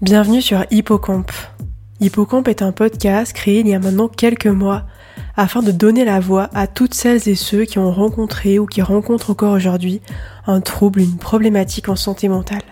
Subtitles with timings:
[0.00, 1.32] Bienvenue sur Hippocampe.
[2.00, 4.84] Hippocampe est un podcast créé il y a maintenant quelques mois
[5.36, 8.80] afin de donner la voix à toutes celles et ceux qui ont rencontré ou qui
[8.80, 10.00] rencontrent encore aujourd'hui
[10.46, 12.62] un trouble, une problématique en santé mentale.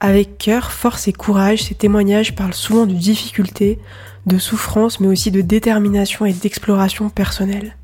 [0.00, 3.78] Avec cœur, force et courage, ces témoignages parlent souvent de difficultés,
[4.26, 7.76] de souffrances, mais aussi de détermination et d'exploration personnelle.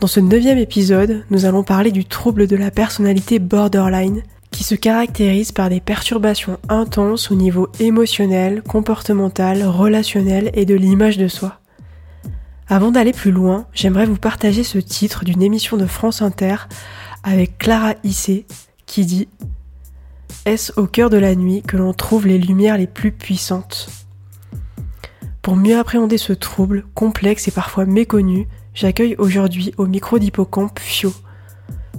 [0.00, 4.22] Dans ce neuvième épisode, nous allons parler du trouble de la personnalité borderline,
[4.54, 11.18] qui se caractérise par des perturbations intenses au niveau émotionnel, comportemental, relationnel et de l'image
[11.18, 11.58] de soi.
[12.68, 16.54] Avant d'aller plus loin, j'aimerais vous partager ce titre d'une émission de France Inter
[17.24, 18.46] avec Clara Issé
[18.86, 19.26] qui dit
[20.44, 23.88] Est-ce au cœur de la nuit que l'on trouve les lumières les plus puissantes?
[25.42, 31.12] Pour mieux appréhender ce trouble, complexe et parfois méconnu, j'accueille aujourd'hui au micro d'Hippocampe Fio.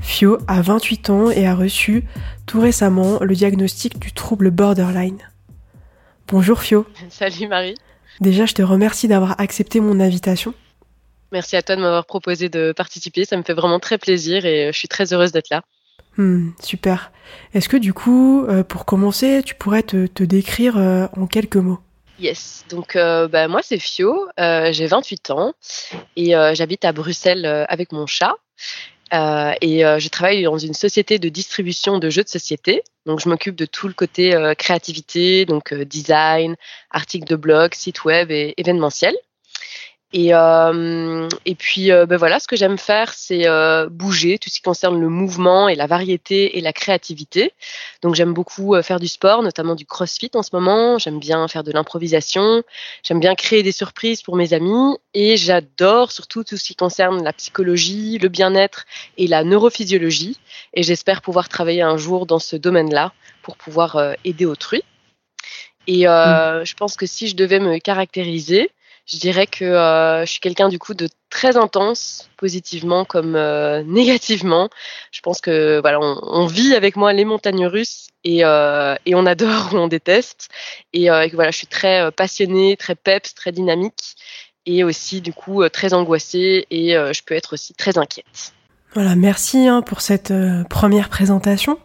[0.01, 2.03] Fio a 28 ans et a reçu
[2.45, 5.19] tout récemment le diagnostic du trouble borderline.
[6.27, 6.85] Bonjour Fio.
[7.09, 7.75] Salut Marie.
[8.21, 10.53] Déjà, je te remercie d'avoir accepté mon invitation.
[11.31, 14.71] Merci à toi de m'avoir proposé de participer, ça me fait vraiment très plaisir et
[14.71, 15.63] je suis très heureuse d'être là.
[16.17, 17.11] Hmm, super.
[17.53, 21.79] Est-ce que du coup, euh, pour commencer, tu pourrais te, décrire euh, en quelques mots?
[22.19, 25.53] Yes, donc euh, bah, moi c'est Fio, j'ai 28 ans
[26.15, 28.35] et j'habite à Bruxelles avec mon chat.
[29.13, 32.83] Euh, et euh, je travaille dans une société de distribution de jeux de société.
[33.05, 36.55] Donc, je m'occupe de tout le côté euh, créativité, donc design,
[36.89, 39.15] articles de blog, site web et événementiel.
[40.13, 44.49] Et, euh, et puis, euh, ben voilà, ce que j'aime faire, c'est euh, bouger, tout
[44.49, 47.51] ce qui concerne le mouvement et la variété et la créativité.
[48.01, 50.97] Donc, j'aime beaucoup faire du sport, notamment du crossfit en ce moment.
[50.99, 52.63] J'aime bien faire de l'improvisation.
[53.03, 54.95] J'aime bien créer des surprises pour mes amis.
[55.13, 58.85] Et j'adore surtout tout ce qui concerne la psychologie, le bien-être
[59.17, 60.39] et la neurophysiologie.
[60.73, 63.11] Et j'espère pouvoir travailler un jour dans ce domaine-là
[63.41, 64.83] pour pouvoir aider autrui.
[65.87, 66.63] Et mmh.
[66.63, 68.71] je pense que si je devais me caractériser,
[69.05, 73.83] je dirais que euh, je suis quelqu'un du coup de très intense, positivement comme euh,
[73.83, 74.69] négativement.
[75.11, 79.25] Je pense que voilà, on, vit avec moi les montagnes russes et, euh, et on
[79.25, 80.49] adore ou on déteste.
[80.93, 84.15] Et, voilà, je suis très passionnée, très peps, très dynamique
[84.65, 88.53] et aussi du coup très angoissée et je peux être aussi très inquiète.
[88.95, 90.33] Voilà, merci hein, pour cette
[90.69, 91.77] première présentation.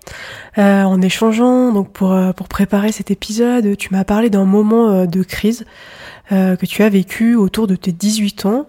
[0.56, 5.66] en échangeant, donc pour pour préparer cet épisode, tu m'as parlé d'un moment de crise
[6.32, 8.68] euh, que tu as vécu autour de tes 18 ans.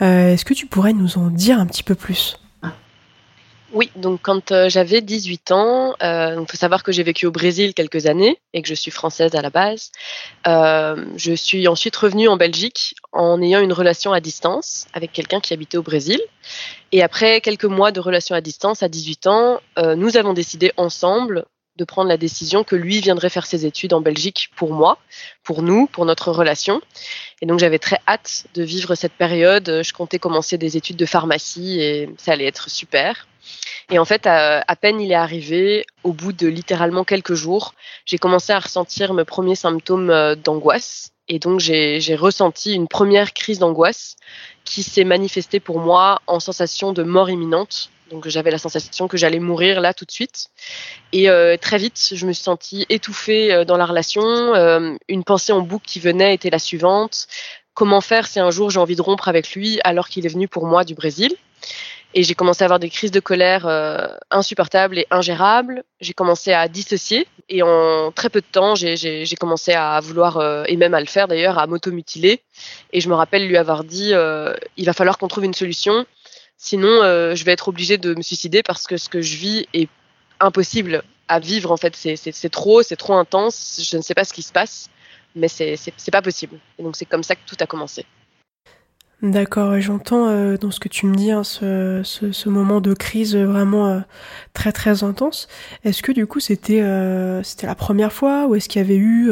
[0.00, 2.38] Euh, est-ce que tu pourrais nous en dire un petit peu plus?
[3.72, 7.74] Oui, donc quand euh, j'avais 18 ans, il faut savoir que j'ai vécu au Brésil
[7.74, 9.92] quelques années et que je suis française à la base.
[10.44, 15.52] je suis ensuite revenue en Belgique en ayant une relation à distance avec quelqu'un qui
[15.52, 16.20] habitait au Brésil.
[16.92, 19.60] Et après quelques mois de relation à distance, à 18 ans,
[19.96, 21.44] nous avons décidé ensemble
[21.76, 24.98] de prendre la décision que lui viendrait faire ses études en Belgique pour moi,
[25.42, 26.80] pour nous, pour notre relation.
[27.40, 29.80] Et donc j'avais très hâte de vivre cette période.
[29.82, 33.26] Je comptais commencer des études de pharmacie et ça allait être super.
[33.90, 37.74] Et en fait, à, peine il est arrivé, au bout de littéralement quelques jours,
[38.04, 41.10] j'ai commencé à ressentir mes premiers symptômes euh, d'angoisse.
[41.28, 44.16] Et donc j'ai ressenti une première crise d'angoisse
[44.64, 49.16] qui s'est manifestée pour moi en sensation de mort imminente donc j'avais la sensation que
[49.16, 50.48] j'allais mourir là tout de suite.
[51.12, 54.52] Et euh, très vite, je me suis sentie étouffée euh, dans la relation.
[55.08, 57.28] Une pensée en boucle qui venait était la suivante.
[57.74, 60.48] Comment faire si un jour j'ai envie de rompre avec lui alors qu'il est venu
[60.48, 61.36] pour moi du Brésil?
[62.14, 63.66] Et j'ai commencé à avoir des crises de colère
[64.30, 65.84] insupportables et ingérables.
[66.00, 70.76] J'ai commencé à dissocier et en très peu de temps, j'ai commencé à vouloir, et
[70.76, 72.42] même à le faire d'ailleurs, à m'automutiler.
[72.92, 74.12] Et je me rappelle lui avoir dit,
[74.76, 76.06] il va falloir qu'on trouve une solution.
[76.62, 79.66] Sinon, euh, je vais être obligée de me suicider parce que ce que je vis
[79.72, 79.88] est
[80.40, 81.72] impossible à vivre.
[81.72, 83.80] En fait, c'est trop, c'est trop intense.
[83.90, 84.90] Je ne sais pas ce qui se passe,
[85.34, 86.58] mais c'est pas possible.
[86.78, 88.04] Et donc, c'est comme ça que tout a commencé.
[89.22, 93.36] D'accord, j'entends euh, dans ce que tu me dis hein, ce, ce, moment de crise
[93.36, 94.00] vraiment euh,
[94.54, 95.46] très très intense.
[95.84, 98.96] Est-ce que du coup c'était euh, c'était la première fois ou est-ce qu'il y avait
[98.96, 99.30] eu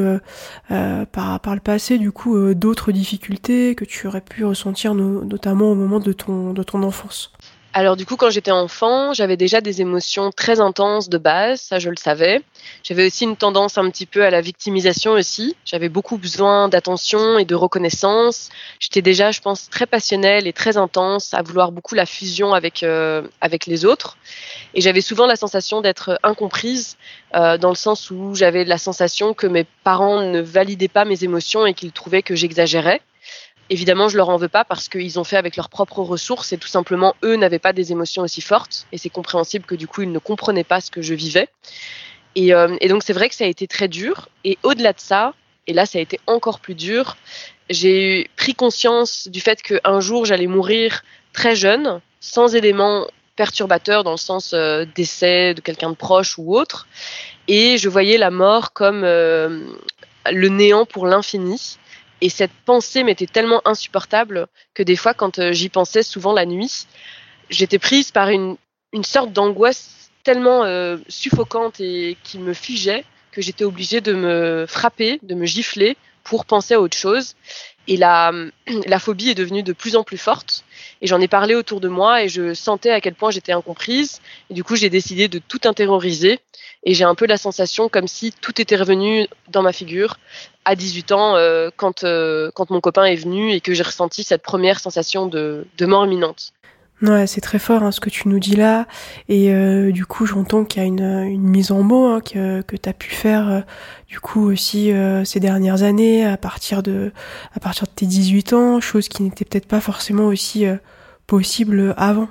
[0.68, 5.74] par par le passé du coup d'autres difficultés que tu aurais pu ressentir notamment au
[5.74, 7.32] moment de ton de ton enfance?
[7.74, 11.78] Alors du coup, quand j'étais enfant, j'avais déjà des émotions très intenses de base, ça
[11.78, 12.40] je le savais.
[12.82, 15.54] J'avais aussi une tendance un petit peu à la victimisation aussi.
[15.66, 18.48] J'avais beaucoup besoin d'attention et de reconnaissance.
[18.80, 22.82] J'étais déjà, je pense, très passionnelle et très intense, à vouloir beaucoup la fusion avec
[22.82, 24.16] euh, avec les autres.
[24.72, 26.96] Et j'avais souvent la sensation d'être incomprise,
[27.34, 31.22] euh, dans le sens où j'avais la sensation que mes parents ne validaient pas mes
[31.22, 33.02] émotions et qu'ils trouvaient que j'exagérais.
[33.70, 36.58] Évidemment, je leur en veux pas parce qu'ils ont fait avec leurs propres ressources et
[36.58, 40.02] tout simplement, eux n'avaient pas des émotions aussi fortes et c'est compréhensible que du coup,
[40.02, 41.48] ils ne comprenaient pas ce que je vivais.
[42.34, 44.28] Et, euh, donc c'est vrai que ça a été très dur.
[44.44, 45.34] Et au-delà de ça,
[45.66, 47.16] et là ça a été encore plus dur,
[47.68, 53.06] j'ai pris conscience du fait qu'un jour j'allais mourir très jeune, sans éléments
[53.36, 56.88] perturbateurs dans le sens euh, de quelqu'un de proche ou autre.
[57.48, 59.64] Et je voyais la mort comme euh,
[60.30, 61.78] le néant pour l'infini.
[62.20, 66.46] Et cette pensée m'était tellement insupportable que des fois, quand euh, j'y pensais souvent la
[66.46, 66.86] nuit,
[67.50, 68.56] j'étais prise par une,
[68.92, 74.66] une sorte d'angoisse tellement euh, suffocante et qui me figeait que j'étais obligée de me
[74.66, 75.96] frapper, de me gifler
[76.28, 77.34] pour penser à autre chose.
[77.86, 78.32] Et la,
[78.86, 80.64] la phobie est devenue de plus en plus forte.
[81.00, 84.20] Et j'en ai parlé autour de moi et je sentais à quel point j'étais incomprise.
[84.50, 86.40] Et du coup, j'ai décidé de tout intérioriser.
[86.84, 90.18] Et j'ai un peu la sensation comme si tout était revenu dans ma figure
[90.64, 94.22] à 18 ans euh, quand, euh, quand mon copain est venu et que j'ai ressenti
[94.22, 96.52] cette première sensation de, de mort imminente.
[97.00, 98.86] Ouais, c'est très fort hein, ce que tu nous dis là.
[99.28, 102.74] Et euh, du coup, j'entends qu'il y a une, mise en mots hein, que, que
[102.74, 103.60] tu as pu faire euh,
[104.08, 107.12] du coup aussi euh, ces dernières années à partir de
[107.54, 110.66] à partir de tes 18 ans, chose qui n'était peut-être pas forcément aussi
[111.26, 112.28] possible avant.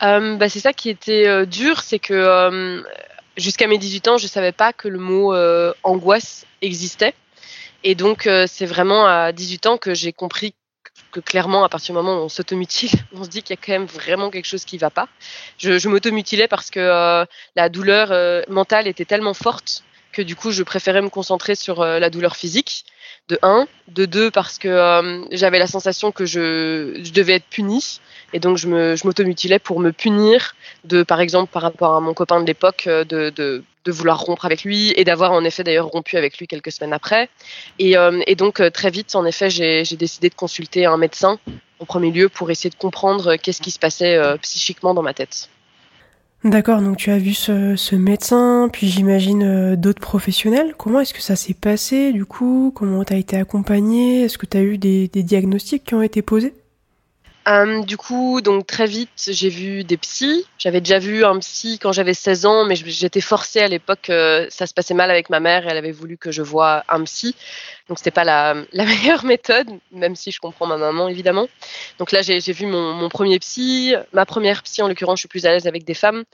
[0.00, 2.82] Bah, c'est ça qui était dur, c'est que
[3.36, 5.34] jusqu'à mes 18 ans, je savais pas que le mot
[5.84, 7.14] angoisse existait.
[7.84, 10.54] Et donc, c'est vraiment à 18 ans que j'ai compris
[11.20, 13.72] clairement, à partir du moment où on s'automutile, on se dit qu'il y a quand
[13.72, 15.08] même vraiment quelque chose qui va pas.
[15.58, 17.24] Je, je m'automutilais parce que euh,
[17.54, 19.82] la douleur euh, mentale était tellement forte
[20.12, 22.86] que du coup, je préférais me concentrer sur euh, la douleur physique.
[23.28, 27.46] De un, de deux parce que euh, j'avais la sensation que je, je devais être
[27.50, 28.00] punie
[28.32, 32.00] et donc je me, je m'automutilais pour me punir de, par exemple, par rapport à
[32.00, 35.64] mon copain de l'époque, de, de de vouloir rompre avec lui et d'avoir en effet
[35.64, 37.30] d'ailleurs rompu avec lui quelques semaines après.
[37.78, 41.38] Et, euh, et donc euh, très vite, en effet, j'ai décidé de consulter un médecin
[41.78, 45.14] en premier lieu pour essayer de comprendre qu'est-ce qui se passait euh, psychiquement dans ma
[45.14, 45.48] tête.
[46.44, 50.74] D'accord, donc tu as vu ce, médecin, puis j'imagine euh, d'autres professionnels.
[50.78, 52.72] Comment est-ce que ça s'est passé du coup?
[52.74, 56.22] Comment tu as été accompagné Est-ce que tu as eu des diagnostics qui ont été
[56.22, 56.54] posés?
[57.48, 60.46] Euh, du coup, donc très vite, j'ai vu des psys.
[60.58, 64.10] J'avais déjà vu un psy quand j'avais 16 ans, mais j'étais forcée à l'époque.
[64.10, 67.04] Euh, ça se passait mal avec ma mère elle avait voulu que je voie un
[67.04, 67.36] psy.
[67.88, 71.46] Donc c'était pas la, la, meilleure méthode, même si je comprends ma maman évidemment.
[71.98, 75.18] Donc là, j'ai vu mon, mon, premier psy, ma première psy en l'occurrence.
[75.18, 76.24] Je suis plus à l'aise avec des femmes.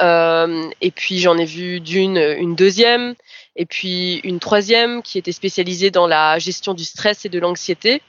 [0.00, 3.16] Euh, et puis j'en ai vu d'une, une deuxième,
[3.56, 8.02] et puis une troisième qui était spécialisée dans la gestion du stress et de l'anxiété.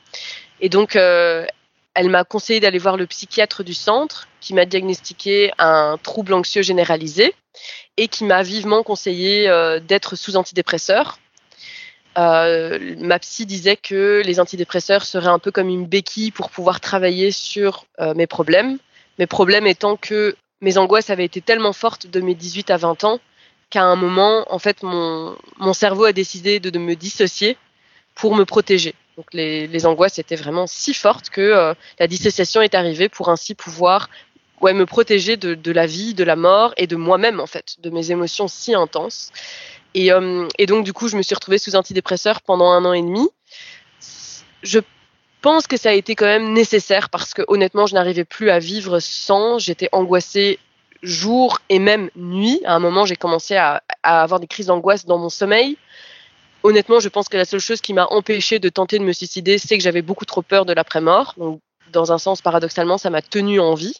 [0.59, 1.45] Et donc, euh,
[1.93, 6.61] elle m'a conseillé d'aller voir le psychiatre du centre qui m'a diagnostiqué un trouble anxieux
[6.61, 7.33] généralisé
[7.97, 11.19] et qui m'a vivement conseillé euh, d'être sous antidépresseur.
[12.17, 16.79] Euh, ma psy disait que les antidépresseurs seraient un peu comme une béquille pour pouvoir
[16.79, 18.77] travailler sur euh, mes problèmes.
[19.19, 23.03] Mes problèmes étant que mes angoisses avaient été tellement fortes de mes 18 à 20
[23.03, 23.19] ans
[23.69, 25.37] qu'à un moment, en fait, mon,
[25.73, 27.57] cerveau a décidé de me dissocier
[28.15, 28.93] pour me protéger.
[29.21, 33.53] Donc les, angoisses étaient vraiment si fortes que euh, la dissociation est arrivée pour ainsi
[33.53, 34.09] pouvoir
[34.63, 38.09] me protéger de, la vie, de la mort et de moi-même en fait, de mes
[38.09, 39.31] émotions si intenses.
[39.93, 42.93] Et, euh, et, donc du coup, je me suis retrouvée sous antidépresseur pendant un an
[42.93, 43.29] et demi.
[44.63, 44.79] Je
[45.43, 48.57] pense que ça a été quand même nécessaire parce que honnêtement, je n'arrivais plus à
[48.57, 49.59] vivre sans.
[49.59, 50.57] J'étais angoissée
[51.03, 52.59] jour et même nuit.
[52.65, 55.77] À un moment, j'ai commencé à avoir des crises d'angoisse dans mon sommeil
[56.63, 59.57] honnêtement, je pense que la seule chose qui m'a empêché de tenter de me suicider,
[59.57, 61.33] c'est que j'avais beaucoup trop peur de l'après-mort.
[61.37, 63.95] Donc, dans un sens, paradoxalement, ça m'a tenu en vie.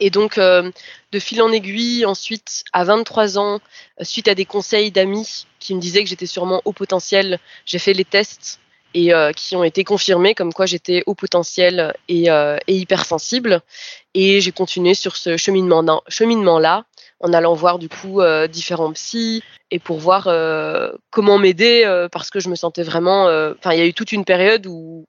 [0.00, 0.70] Et donc, euh,
[1.12, 3.60] de fil en aiguille, ensuite, à 23 ans,
[4.00, 7.78] euh, suite à des conseils d'amis qui me disaient que j'étais sûrement au potentiel, j'ai
[7.78, 8.60] fait les tests
[8.96, 13.60] et euh, qui ont été confirmés comme quoi j'étais au potentiel et, euh, et hypersensible.
[14.14, 16.56] Et j'ai continué sur ce cheminement-là, cheminement
[17.20, 20.28] en allant voir du coup euh, différents psys et pour voir
[21.10, 23.24] comment m'aider parce que je me sentais vraiment
[23.58, 25.06] enfin il y a eu toute une période où,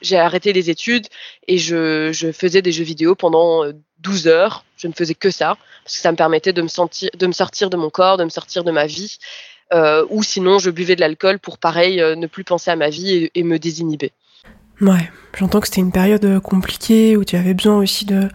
[0.00, 1.06] j'ai arrêté les études
[1.46, 3.64] et je, je faisais des jeux vidéo pendant
[3.98, 7.10] 12 heures je ne faisais que ça parce que ça me permettait de me sentir
[7.12, 9.18] de me sortir de mon corps de me sortir de ma vie
[9.72, 13.30] ou sinon je buvais de l'alcool pour pareil ne plus penser à ma vie et,
[13.34, 14.12] et me désinhiber
[14.80, 18.28] ouais j'entends que c'était une période compliquée où tu avais besoin aussi de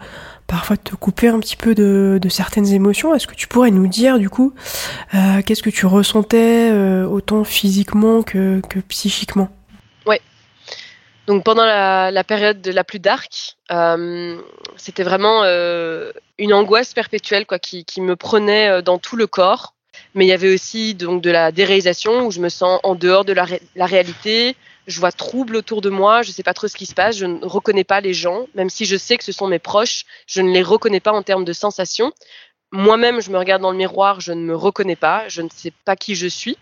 [0.52, 3.14] parfois te couper un petit peu de, de certaines émotions.
[3.14, 4.52] Est-ce que tu pourrais nous dire du coup
[5.14, 9.48] euh, qu'est-ce que tu ressentais euh, autant physiquement que, que psychiquement?
[10.04, 10.20] Ouais.
[11.26, 14.38] Donc pendant la, la, période de la plus dark, euh,
[14.76, 19.26] c'était vraiment euh, une angoisse perpétuelle quoi, qui, qui, me prenait euh, dans tout le
[19.26, 19.72] corps.
[20.14, 23.24] Mais il y avait aussi donc de la déréalisation où je me sens en dehors
[23.24, 24.56] de la, ré la réalité,
[24.86, 27.16] je vois trouble autour de moi, je ne sais pas trop ce qui se passe,
[27.16, 30.04] je ne reconnais pas les gens, même si je sais que ce sont mes proches,
[30.26, 32.12] je ne les reconnais pas en termes de sensations.
[32.72, 35.72] moi-même, je me regarde dans le miroir, je ne me reconnais pas, je ne sais
[35.84, 36.56] pas qui je suis.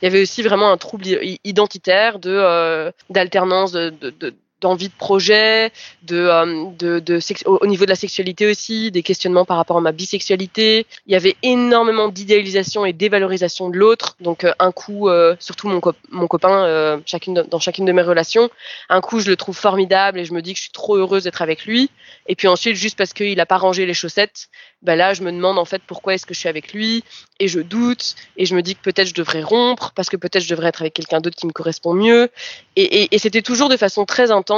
[0.00, 1.04] Il y avait aussi vraiment un trouble
[1.44, 7.84] identitaire de euh, d'alternance de, de d'envie de projet, de, euh, de, de au niveau
[7.84, 10.86] de la sexualité aussi, des questionnements par rapport à ma bisexualité.
[11.06, 14.16] Il y avait énormément d'idéalisation et d'évalorisation de l'autre.
[14.20, 18.50] Donc euh, un coup, euh, surtout mon, mon copain, chacune dans chacune de mes relations,
[18.88, 21.24] un coup je le trouve formidable et je me dis que je suis trop heureuse
[21.24, 21.90] d'être avec lui.
[22.26, 24.48] Et puis ensuite, juste parce qu'il a pas rangé les chaussettes,
[24.82, 27.04] ben là je me demande en fait pourquoi est-ce que je suis avec lui?
[27.38, 30.42] Et je doute et je me dis que peut-être je devrais rompre parce que peut-être
[30.42, 32.28] je devrais être avec quelqu'un d'autre qui me correspond mieux.
[32.76, 34.49] Et, et, et c'était toujours de façon très intense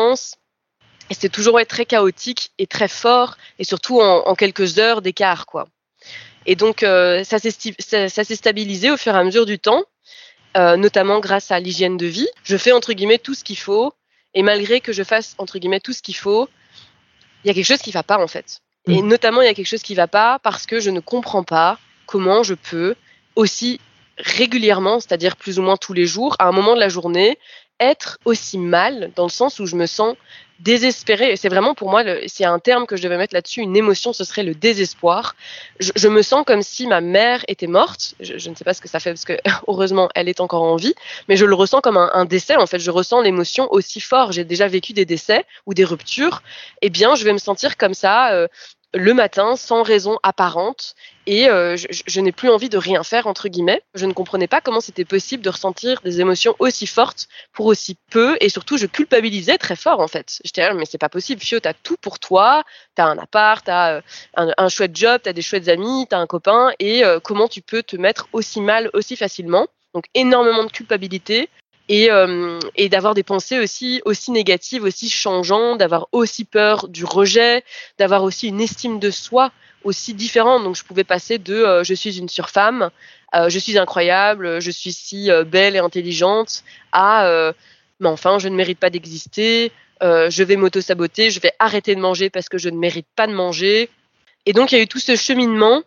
[1.11, 5.47] et c'était toujours être très chaotique et très fort et surtout en, quelques heures d'écart
[5.47, 5.67] quoi.
[6.47, 9.85] Et donc euh, ça s'est stabilisé au fur et à mesure du temps,
[10.57, 12.29] euh, notamment grâce à l'hygiène de vie.
[12.45, 13.93] Je fais entre guillemets tout ce qu'il faut
[14.35, 16.49] et malgré que je fasse entre guillemets tout ce qu'il faut,
[17.45, 18.61] il y a quelque chose qui va pas en fait.
[18.89, 19.07] Et mmh.
[19.07, 21.79] notamment il y a quelque chose qui va pas parce que je ne comprends pas
[22.07, 22.95] comment je peux
[23.37, 23.81] aussi
[24.19, 27.39] régulièrement, c'est-à-dire plus ou moins tous les jours, à un moment de la journée,
[27.83, 30.17] être aussi mal dans le sens où je me sens
[30.61, 31.37] désespérée.
[31.37, 34.23] C'est vraiment pour moi, c'est un terme que je devais mettre là-dessus, une émotion, ce
[34.23, 35.35] serait le désespoir.
[35.81, 38.15] Je, me sens comme si ma mère était morte.
[38.21, 39.37] Je, ne sais pas ce que ça fait parce que
[39.67, 40.95] heureusement elle est encore en vie,
[41.29, 42.57] mais je le ressens comme un, décès.
[42.57, 44.31] En fait, je ressens l'émotion aussi fort.
[44.33, 46.43] J'ai déjà vécu des décès ou des ruptures.
[46.81, 48.33] Eh bien, je vais me sentir comme ça.
[48.33, 48.47] Euh,
[48.95, 50.95] le matin sans raison apparente
[51.27, 53.83] et euh, je, n'ai plus envie de rien faire entre guillemets.
[53.95, 57.97] Je ne comprenais pas comment c'était possible de ressentir des émotions aussi fortes pour aussi
[58.11, 60.41] peu et surtout je culpabilisais très fort en fait.
[60.45, 63.95] J'étais là mais c'est pas possible, Fio, t'as tout pour toi, t'as un appart, t'as
[63.95, 64.01] euh,
[64.37, 67.63] un, un chouette job, t'as des chouettes amis, t'as un copain et euh, comment tu
[67.63, 69.67] peux te mettre aussi mal aussi facilement?
[69.95, 71.49] Donc énormément de culpabilité,
[71.89, 77.05] et, euh, et d'avoir des pensées aussi aussi négatives, aussi changeantes, d'avoir aussi peur du
[77.05, 77.65] rejet,
[77.99, 79.53] d'avoir aussi une estime de soi
[79.85, 80.65] aussi différente.
[80.65, 82.91] Donc je pouvais passer de euh, je suis une surfemme,
[83.35, 87.53] euh, je suis incroyable, je suis si euh, belle et intelligente à
[88.01, 89.71] mais enfin je ne mérite pas d'exister,
[90.01, 93.33] je vais m'auto-saboter, je vais arrêter de manger parce que je ne mérite pas de
[93.33, 93.89] manger.
[94.45, 95.83] Et donc il y a eu tout ce cheminement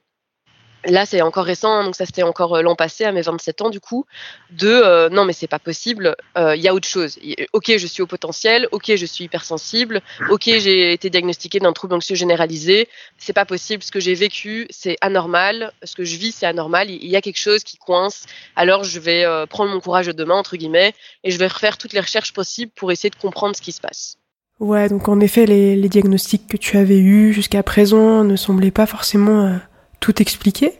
[0.87, 3.61] Là, c'est encore récent, hein, donc ça c'était encore euh, l'an passé, à mes 27
[3.61, 4.05] ans du coup,
[4.51, 7.17] de euh, non mais c'est pas possible, il euh, y a autre chose.
[7.53, 11.95] Ok, je suis au potentiel, ok, je suis hypersensible, ok, j'ai été diagnostiqué d'un trouble
[11.95, 12.87] anxieux généralisé,
[13.17, 16.91] c'est pas possible, ce que j'ai vécu c'est anormal, ce que je vis c'est anormal,
[16.91, 18.25] il y a quelque chose qui coince,
[18.55, 21.93] alors je vais prendre mon courage de demain entre guillemets et je vais refaire toutes
[21.93, 24.17] les recherches possibles pour essayer de comprendre ce qui se passe.
[24.59, 28.71] Ouais, donc en effet les, les diagnostics que tu avais eus jusqu'à présent ne semblaient
[28.71, 29.59] pas forcément
[30.05, 30.73] tout expliquer.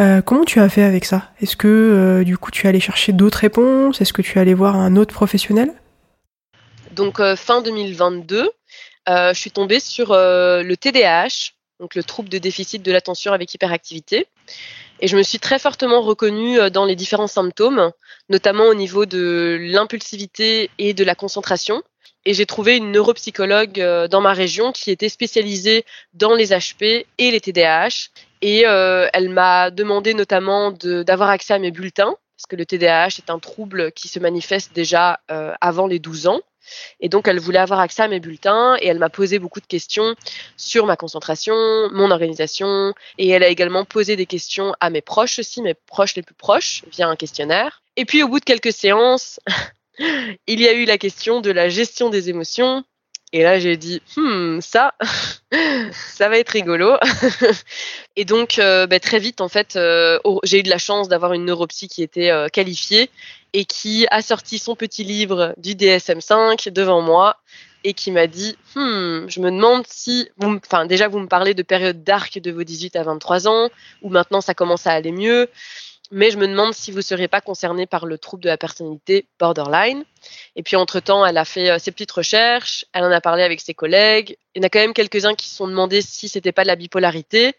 [0.00, 1.30] Euh, comment tu as fait avec ça?
[1.40, 4.00] Est-ce que euh, du coup tu es allé chercher d'autres réponses?
[4.00, 5.72] Est-ce que tu es allé voir un autre professionnel?
[6.90, 8.50] Donc euh, fin 2022,
[9.06, 14.26] je suis tombée sur le TDAH, donc le trouble de déficit de l'attention avec hyperactivité.
[14.98, 17.92] Et je me suis très fortement reconnue dans les différents symptômes,
[18.28, 21.82] notamment au niveau de l'impulsivité et de la concentration
[22.26, 27.30] et j'ai trouvé une neuropsychologue dans ma région qui était spécialisée dans les HP et
[27.30, 28.10] les TDAH.
[28.42, 33.18] Et euh, elle m'a demandé notamment d'avoir accès à mes bulletins, parce que le TDAH
[33.18, 36.40] est un trouble qui se manifeste déjà euh, avant les 12 ans.
[37.00, 39.66] Et donc, elle voulait avoir accès à mes bulletins et elle m'a posé beaucoup de
[39.66, 40.14] questions
[40.56, 41.54] sur ma concentration,
[41.92, 42.92] mon organisation.
[43.18, 46.34] Et elle a également posé des questions à mes proches aussi, mes proches les plus
[46.34, 47.82] proches, via un questionnaire.
[47.96, 49.40] Et puis, au bout de quelques séances,
[50.46, 52.84] il y a eu la question de la gestion des émotions.
[53.32, 54.94] Et là, j'ai dit, hmm, ça,
[55.92, 56.96] ça va être rigolo.
[58.16, 61.32] et donc, euh, bah, très vite, en fait, euh, j'ai eu de la chance d'avoir
[61.32, 63.10] une neuropsy qui était euh, qualifiée
[63.52, 67.36] et qui a sorti son petit livre du DSM5 devant moi
[67.82, 71.62] et qui m'a dit, hmm, je me demande si, enfin, déjà, vous me parlez de
[71.62, 73.70] période d'arc de vos 18 à 23 ans,
[74.02, 75.48] ou maintenant ça commence à aller mieux
[76.10, 78.56] mais je me demande si vous ne serez pas concerné par le trouble de la
[78.56, 80.04] personnalité borderline.
[80.54, 83.60] Et puis entre-temps, elle a fait euh, ses petites recherches, elle en a parlé avec
[83.60, 84.36] ses collègues.
[84.54, 86.68] Il y en a quand même quelques-uns qui se sont demandé si c'était pas de
[86.68, 87.54] la bipolarité,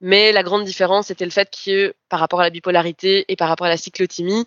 [0.00, 3.48] mais la grande différence c'était le fait que par rapport à la bipolarité et par
[3.48, 4.46] rapport à la cyclothymie,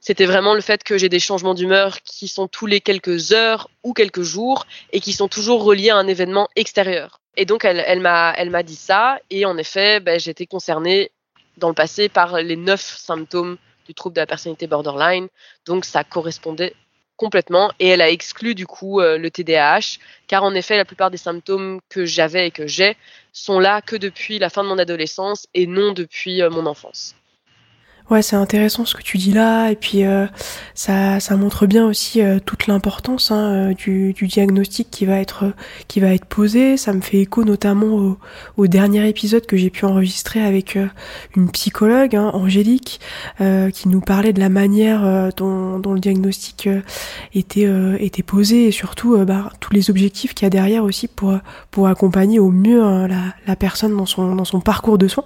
[0.00, 3.68] c'était vraiment le fait que j'ai des changements d'humeur qui sont tous les quelques heures
[3.82, 7.20] ou quelques jours et qui sont toujours reliés à un événement extérieur.
[7.36, 11.10] Et donc elle, elle m'a dit ça et en effet ben, j'étais concernée
[11.56, 15.28] dans le passé par les neuf symptômes du trouble de la personnalité borderline.
[15.64, 16.74] Donc ça correspondait
[17.16, 21.10] complètement et elle a exclu du coup euh, le TDAH car en effet la plupart
[21.10, 22.96] des symptômes que j'avais et que j'ai
[23.32, 27.14] sont là que depuis la fin de mon adolescence et non depuis euh, mon enfance.
[28.08, 30.26] Ouais, c'est intéressant ce que tu dis là, et puis euh,
[30.74, 35.18] ça, ça montre bien aussi euh, toute l'importance hein, euh, du, du, diagnostic qui va
[35.18, 35.52] être
[35.88, 36.76] qui va être posé.
[36.76, 38.18] Ça me fait écho notamment au,
[38.58, 40.78] au dernier épisode que j'ai pu enregistrer avec
[41.36, 43.00] une psychologue, hein, Angélique,
[43.72, 46.68] qui nous parlait de la manière dont, dont, le diagnostic
[47.34, 51.36] était était posé et surtout bah, tous les objectifs qu'il y a derrière aussi pour
[51.72, 55.24] pour accompagner au mieux hein, la, la personne dans son dans son parcours de soins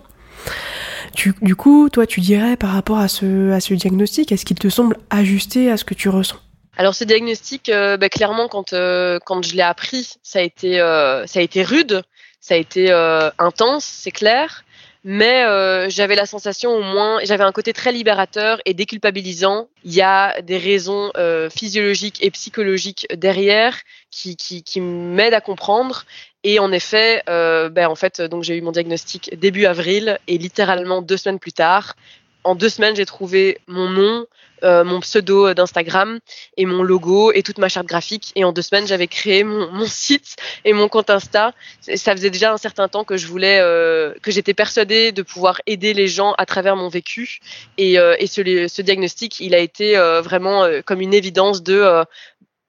[1.14, 5.70] du coup, toi, tu dirais par rapport à ce, diagnostic, est-ce qu'il te semble ajusté
[5.70, 6.36] à ce que tu ressens?
[6.76, 10.80] Alors ce diagnostic, euh, bah, clairement, quand euh, quand je l'ai appris, ça a été
[10.80, 12.02] euh, ça a été rude,
[12.40, 12.90] ça a été
[13.38, 14.64] intense, c'est clair
[15.02, 15.44] mais
[15.88, 19.68] j'avais la sensation au moins, j'avais un côté très libérateur et déculpabilisant.
[19.82, 21.10] Il y a des raisons
[21.50, 23.78] physiologiques et psychologiques derrière
[24.10, 26.04] qui, qui, qui m'aident à comprendre.
[26.42, 30.38] Et en effet, euh, ben en fait, donc j'ai eu mon diagnostic début avril et
[30.38, 31.96] littéralement deux semaines plus tard,
[32.44, 34.26] en deux semaines, j'ai trouvé mon nom,
[34.64, 36.20] euh, mon pseudo d'Instagram
[36.56, 38.32] et mon logo et toute ma charte graphique.
[38.34, 41.52] Et en deux semaines, j'avais créé mon, site et mon compte Insta.
[41.80, 45.60] Ça faisait déjà un certain temps que je voulais, euh, que j'étais persuadée de pouvoir
[45.66, 47.40] aider les gens à travers mon vécu.
[47.76, 51.62] Et, euh, et ce, ce, diagnostic, il a été euh, vraiment euh, comme une évidence
[51.62, 52.04] de euh,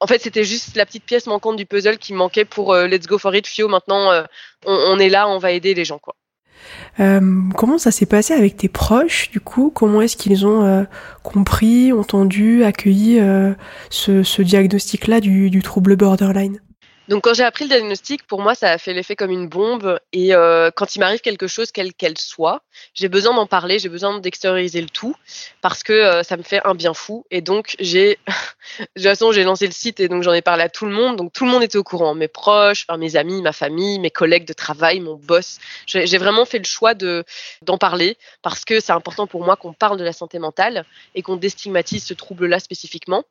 [0.02, 3.18] en fait, c'était juste la petite pièce manquante du puzzle qui manquait pour Let's Go
[3.18, 3.68] for It, Fio.
[3.70, 4.12] Maintenant,
[4.66, 6.16] on, on, est là, on va aider les gens, quoi.
[7.00, 7.22] Euh,
[7.56, 9.72] comment ça s'est passé avec tes proches du coup?
[9.74, 10.84] Comment est-ce qu'ils ont euh,
[11.24, 13.54] compris, entendu, accueilli euh,
[13.90, 16.60] ce, ce diagnostic-là du, du trouble borderline?
[17.08, 20.00] Donc quand j'ai appris le diagnostic, pour moi, ça a fait l'effet comme une bombe.
[20.14, 22.62] Et euh, quand il m'arrive quelque chose, quel qu'elle soit,
[22.94, 25.16] j'ai besoin d'en parler, j'ai besoin d'extérioriser le tout
[25.62, 27.26] parce que euh, ça me fait un bien fou.
[27.32, 28.20] Et donc j'ai,
[28.80, 30.92] de toute façon, j'ai lancé le site et donc j'en ai parlé à tout le
[30.92, 31.18] monde.
[31.18, 34.12] Donc tout le monde était au courant, mes proches, enfin, mes amis, ma famille, mes
[34.12, 35.58] collègues de travail, mon boss.
[35.88, 37.24] J'ai vraiment fait le choix de
[37.64, 41.24] d'en parler parce que c'est important pour moi qu'on parle de la santé mentale et
[41.24, 43.26] qu'on déstigmatise ce trouble-là spécifiquement.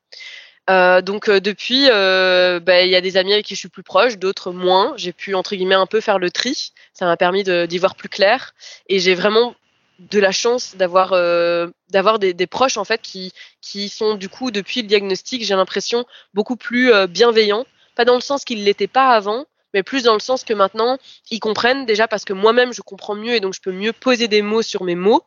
[0.71, 3.69] Euh, donc euh, depuis, euh, bah, il y a des amis avec qui je suis
[3.69, 4.93] plus proche, d'autres moins.
[4.97, 6.73] J'ai pu entre guillemets un peu faire le tri.
[6.95, 8.55] Ça m'a permis d'y voir plus clair.
[8.89, 9.55] Et j'ai vraiment
[9.99, 11.11] de la chance d'avoir
[11.91, 15.55] d'avoir des, des, proches en fait qui qui sont du coup depuis le diagnostic, j'ai
[15.55, 17.67] l'impression beaucoup plus bienveillants.
[17.97, 20.97] Pas dans le sens qu'ils l'étaient pas avant, mais plus dans le sens que maintenant
[21.31, 24.27] ils comprennent déjà parce que moi-même je comprends mieux et donc je peux mieux poser
[24.27, 25.23] des mots sur mes mots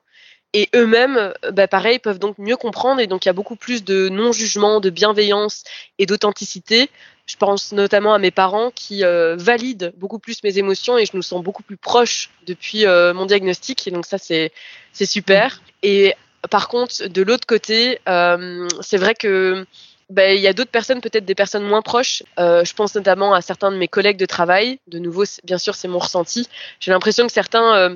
[0.54, 3.84] et eux-mêmes, bah pareil, peuvent donc mieux comprendre et donc il y a beaucoup plus
[3.84, 5.64] de non-jugement, de bienveillance
[5.98, 6.90] et d'authenticité.
[7.26, 11.12] Je pense notamment à mes parents qui euh, valident beaucoup plus mes émotions et je
[11.16, 14.52] nous sens beaucoup plus proches depuis euh, mon diagnostic et donc ça c'est
[14.94, 15.62] super.
[15.82, 16.14] Et
[16.50, 19.66] par contre, de l'autre côté, euh, c'est vrai que
[20.10, 22.24] ben, il y a d'autres personnes, peut-être des personnes moins proches.
[22.40, 24.80] Euh, je pense notamment à certains de mes collègues de travail.
[24.88, 26.48] De nouveau, bien sûr, c'est mon ressenti.
[26.80, 27.96] J'ai l'impression que certains euh,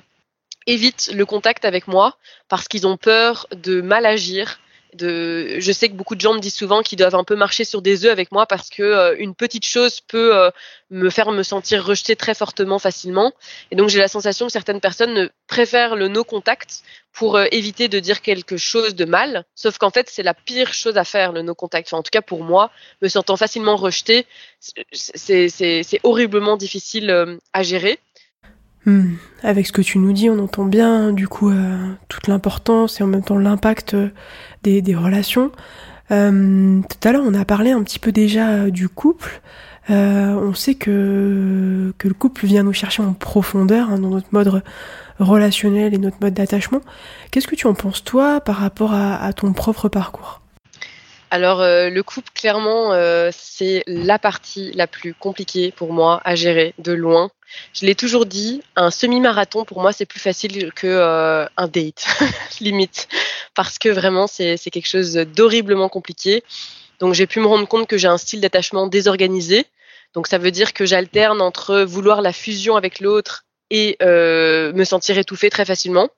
[0.68, 2.18] évitent le contact avec moi
[2.50, 4.60] parce qu'ils ont peur de mal agir.
[4.94, 7.66] De, je sais que beaucoup de gens me disent souvent qu'ils doivent un peu marcher
[7.66, 10.50] sur des œufs avec moi parce que euh, une petite chose peut euh,
[10.90, 13.34] me faire me sentir rejeté très fortement facilement.
[13.70, 17.90] Et donc j'ai la sensation que certaines personnes préfèrent le no contact pour euh, éviter
[17.90, 19.44] de dire quelque chose de mal.
[19.56, 21.94] Sauf qu'en fait c'est la pire chose à faire le no contact.
[21.94, 24.26] En tout cas pour moi, me sentant facilement rejeté,
[24.94, 28.00] c'est horriblement difficile à gérer.
[28.88, 29.16] Hmm.
[29.44, 33.04] Avec ce que tu nous dis, on entend bien du coup euh, toute l'importance et
[33.04, 34.10] en même temps l'impact euh,
[34.64, 35.52] des, relations.
[36.10, 39.42] Euh, tout à l'heure, on a parlé un petit peu déjà du couple.
[39.90, 44.64] on sait que, que le couple vient nous chercher en profondeur hein, dans notre mode
[45.20, 46.80] relationnel et notre mode d'attachement.
[47.32, 50.42] Qu'est-ce que tu en penses toi par rapport à ton propre parcours?
[51.30, 56.36] Alors euh, le couple, clairement, euh, c'est la partie la plus compliquée pour moi à
[56.36, 57.30] gérer de loin.
[57.74, 62.06] Je l'ai toujours dit, un semi-marathon pour moi c'est plus facile que euh, un date,
[62.62, 63.08] limite,
[63.56, 66.44] parce que vraiment c'est quelque chose d'horriblement compliqué.
[67.00, 69.66] Donc j'ai pu me rendre compte que j'ai un style d'attachement désorganisé.
[70.14, 74.84] Donc ça veut dire que j'alterne entre vouloir la fusion avec l'autre et euh, me
[74.84, 76.10] sentir étouffée très facilement.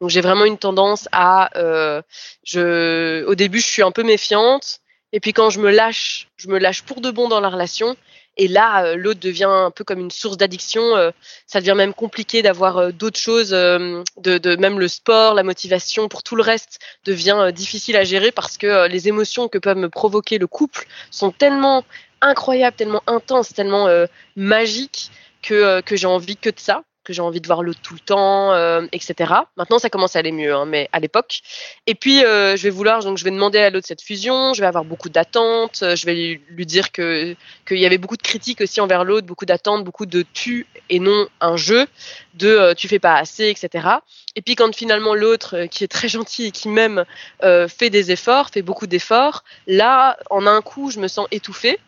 [0.00, 2.02] Donc j'ai vraiment une tendance à, euh,
[2.44, 4.80] je, au début je suis un peu méfiante,
[5.12, 7.96] et puis quand je me lâche, je me lâche pour de bon dans la relation.
[8.36, 10.82] Et là, euh, l'autre devient un peu comme une source d'addiction.
[10.96, 11.10] Euh,
[11.46, 16.08] ça devient même compliqué d'avoir euh, d'autres choses, de, de, même le sport, la motivation
[16.08, 19.88] pour tout le reste devient difficile à gérer parce que les émotions que peuvent me
[19.88, 21.84] provoquer le couple sont tellement
[22.20, 23.88] incroyables, tellement intenses, tellement
[24.36, 25.10] magiques
[25.42, 28.00] que, que j'ai envie que de ça que j'ai envie de voir l'autre tout le
[28.00, 29.32] temps, euh, etc.
[29.56, 31.40] Maintenant, ça commence à aller mieux, hein, mais à l'époque.
[31.86, 34.60] Et puis, euh, je vais vouloir, donc je vais demander à l'autre cette fusion, je
[34.60, 38.60] vais avoir beaucoup d'attentes, je vais lui, dire que qu'il y avait beaucoup de critiques
[38.60, 41.86] aussi envers l'autre, beaucoup d'attentes, beaucoup de tu et non un jeu,
[42.34, 43.88] de tu fais pas assez, etc.
[44.34, 47.04] Et puis quand finalement l'autre, qui est très gentil et qui m'aime,
[47.40, 51.78] fait des efforts, fait beaucoup d'efforts, là, en un coup, je me sens étouffée.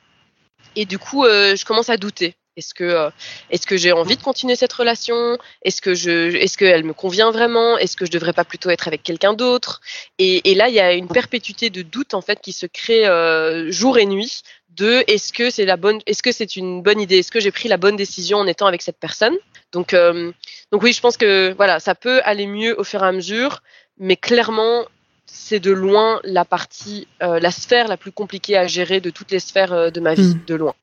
[0.77, 2.37] Et du coup, je commence à douter.
[2.59, 3.11] Est-ce que, euh,
[3.51, 5.39] est-ce que j'ai envie de continuer cette relation?
[5.63, 7.79] Est-ce que je, est-ce qu'elle me convient vraiment?
[7.79, 9.81] Est-ce que je devrais pas plutôt être avec quelqu'un d'autre?
[10.19, 13.71] Et, là, il y a une perpétuité de doute en fait qui se crée euh,
[13.71, 14.43] jour et nuit.
[14.71, 17.19] De est-ce que c'est la bonne, est-ce que c'est une bonne idée?
[17.19, 19.37] Est-ce que j'ai pris la bonne décision en étant avec cette personne?
[19.73, 20.33] Donc, euh,
[20.73, 23.63] donc oui, je pense que voilà, ça peut aller mieux au fur et à mesure,
[23.99, 24.85] mais clairement,
[25.27, 29.41] c'est de loin la partie, la sphère la plus compliquée à gérer de toutes les
[29.41, 30.45] sphères de ma vie, hmm.
[30.47, 30.75] de loin.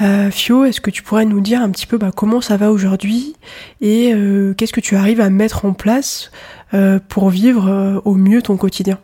[0.00, 2.70] Euh, Fio, est-ce que tu pourrais nous dire un petit peu bah, comment ça va
[2.70, 3.36] aujourd'hui
[3.80, 6.30] et euh, qu'est-ce que tu arrives à mettre en place
[6.72, 8.98] euh, pour vivre au mieux ton quotidien?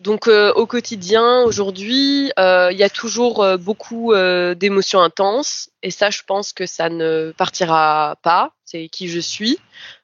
[0.00, 6.52] Donc au quotidien, aujourd'hui, il y a toujours beaucoup d'émotions intenses et ça, je pense
[6.52, 8.52] que ça ne partira pas
[8.90, 9.58] qui je suis.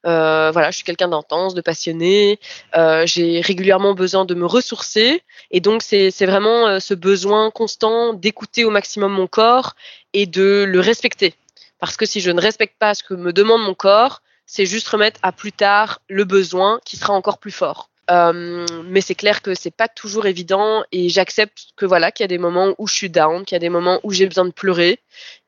[0.07, 2.39] Euh, voilà, je suis quelqu'un d'intense, de passionné.
[2.77, 5.23] Euh, j'ai régulièrement besoin de me ressourcer.
[5.51, 9.75] Et donc, c'est vraiment euh, ce besoin constant d'écouter au maximum mon corps
[10.13, 11.35] et de le respecter.
[11.79, 14.89] Parce que si je ne respecte pas ce que me demande mon corps, c'est juste
[14.89, 17.90] remettre à plus tard le besoin qui sera encore plus fort.
[18.11, 22.29] Mais c'est clair que c'est pas toujours évident et j'accepte que voilà qu'il y a
[22.29, 24.51] des moments où je suis down, qu'il y a des moments où j'ai besoin de
[24.53, 24.99] pleurer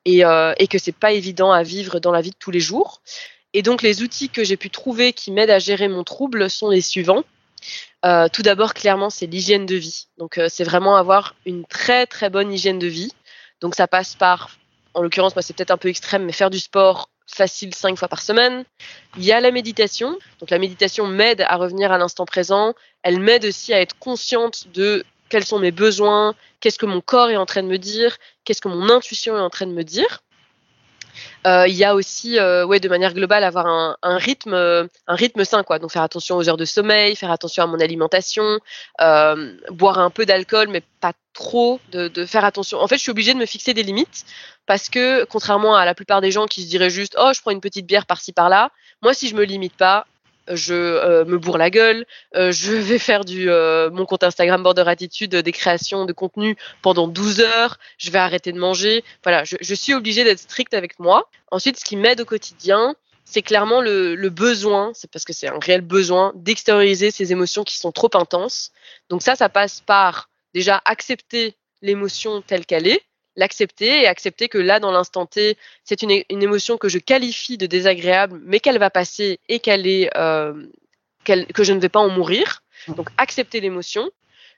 [0.05, 2.61] et, euh, et que c'est pas évident à vivre dans la vie de tous les
[2.61, 3.03] jours.
[3.55, 6.70] Et donc les outils que j'ai pu trouver qui m'aident à gérer mon trouble sont
[6.70, 7.25] les suivants.
[8.05, 10.07] Euh, tout d'abord, clairement, c'est l'hygiène de vie.
[10.18, 13.12] Donc euh, c'est vraiment avoir une très très bonne hygiène de vie.
[13.61, 14.51] Donc ça passe par,
[14.94, 18.09] en l'occurrence, moi c'est peut-être un peu extrême, mais faire du sport facile cinq fois
[18.09, 18.64] par semaine.
[19.16, 20.18] Il y a la méditation.
[20.40, 22.75] Donc la méditation m'aide à revenir à l'instant présent.
[23.03, 27.31] Elle m'aide aussi à être consciente de quels sont mes besoins, qu'est-ce que mon corps
[27.31, 29.83] est en train de me dire, qu'est-ce que mon intuition est en train de me
[29.83, 30.23] dire.
[31.46, 35.14] Euh, il y a aussi, euh, ouais, de manière globale, avoir un, rythme, euh, un
[35.14, 35.79] rythme sain, quoi.
[35.79, 38.59] Donc faire attention aux heures de sommeil, faire attention à mon alimentation,
[39.70, 42.79] boire un peu d'alcool, mais pas trop, de, de, faire attention.
[42.79, 44.25] En fait, je suis obligée de me fixer des limites
[44.66, 47.51] parce que, contrairement à la plupart des gens qui se diraient juste, oh, je prends
[47.51, 48.70] une petite bière par-ci par-là,
[49.03, 50.07] moi, si je me limite pas,
[50.49, 54.63] je euh, me bourre la gueule, euh, je vais faire du euh, mon compte Instagram
[54.63, 59.05] Border Attitude des créations de contenu pendant 12 heures, je vais arrêter de manger.
[59.23, 61.29] Voilà, je, je suis obligée d'être stricte avec moi.
[61.51, 65.49] Ensuite, ce qui m'aide au quotidien, c'est clairement le, le besoin, c'est parce que c'est
[65.49, 68.73] un réel besoin d'extérioriser ces émotions qui sont trop intenses.
[69.09, 73.03] Donc ça, ça passe par déjà accepter l'émotion telle qu'elle est,
[73.37, 77.57] l'accepter et accepter que là, dans l'instant T, c'est une, une, émotion que je qualifie
[77.57, 80.66] de désagréable, mais qu'elle va passer et qu'elle est, euh,
[81.25, 82.62] que je ne vais pas en mourir.
[82.88, 84.11] Donc, accepter l'émotion,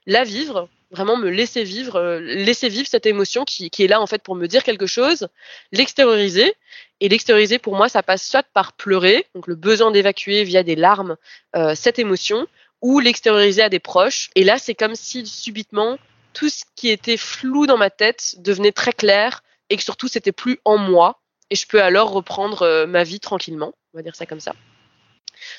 [0.07, 4.01] la vivre, vraiment me laisser vivre, euh, laisser vivre cette émotion qui, qui, est là
[4.01, 5.27] en fait pour me dire quelque chose,
[5.71, 6.53] l'extérioriser.
[7.01, 10.75] Et l'extérioriser pour moi, ça passe soit par pleurer, donc le besoin d'évacuer via des
[10.75, 11.17] larmes
[11.55, 12.47] euh, cette émotion,
[12.81, 14.29] ou l'extérioriser à des proches.
[14.35, 15.97] Et là, c'est comme si subitement
[16.35, 20.31] tout ce qui était flou dans ma tête devenait très clair et que surtout c'était
[20.31, 24.15] plus en moi et je peux alors reprendre euh, ma vie tranquillement, on va dire
[24.15, 24.53] ça comme ça.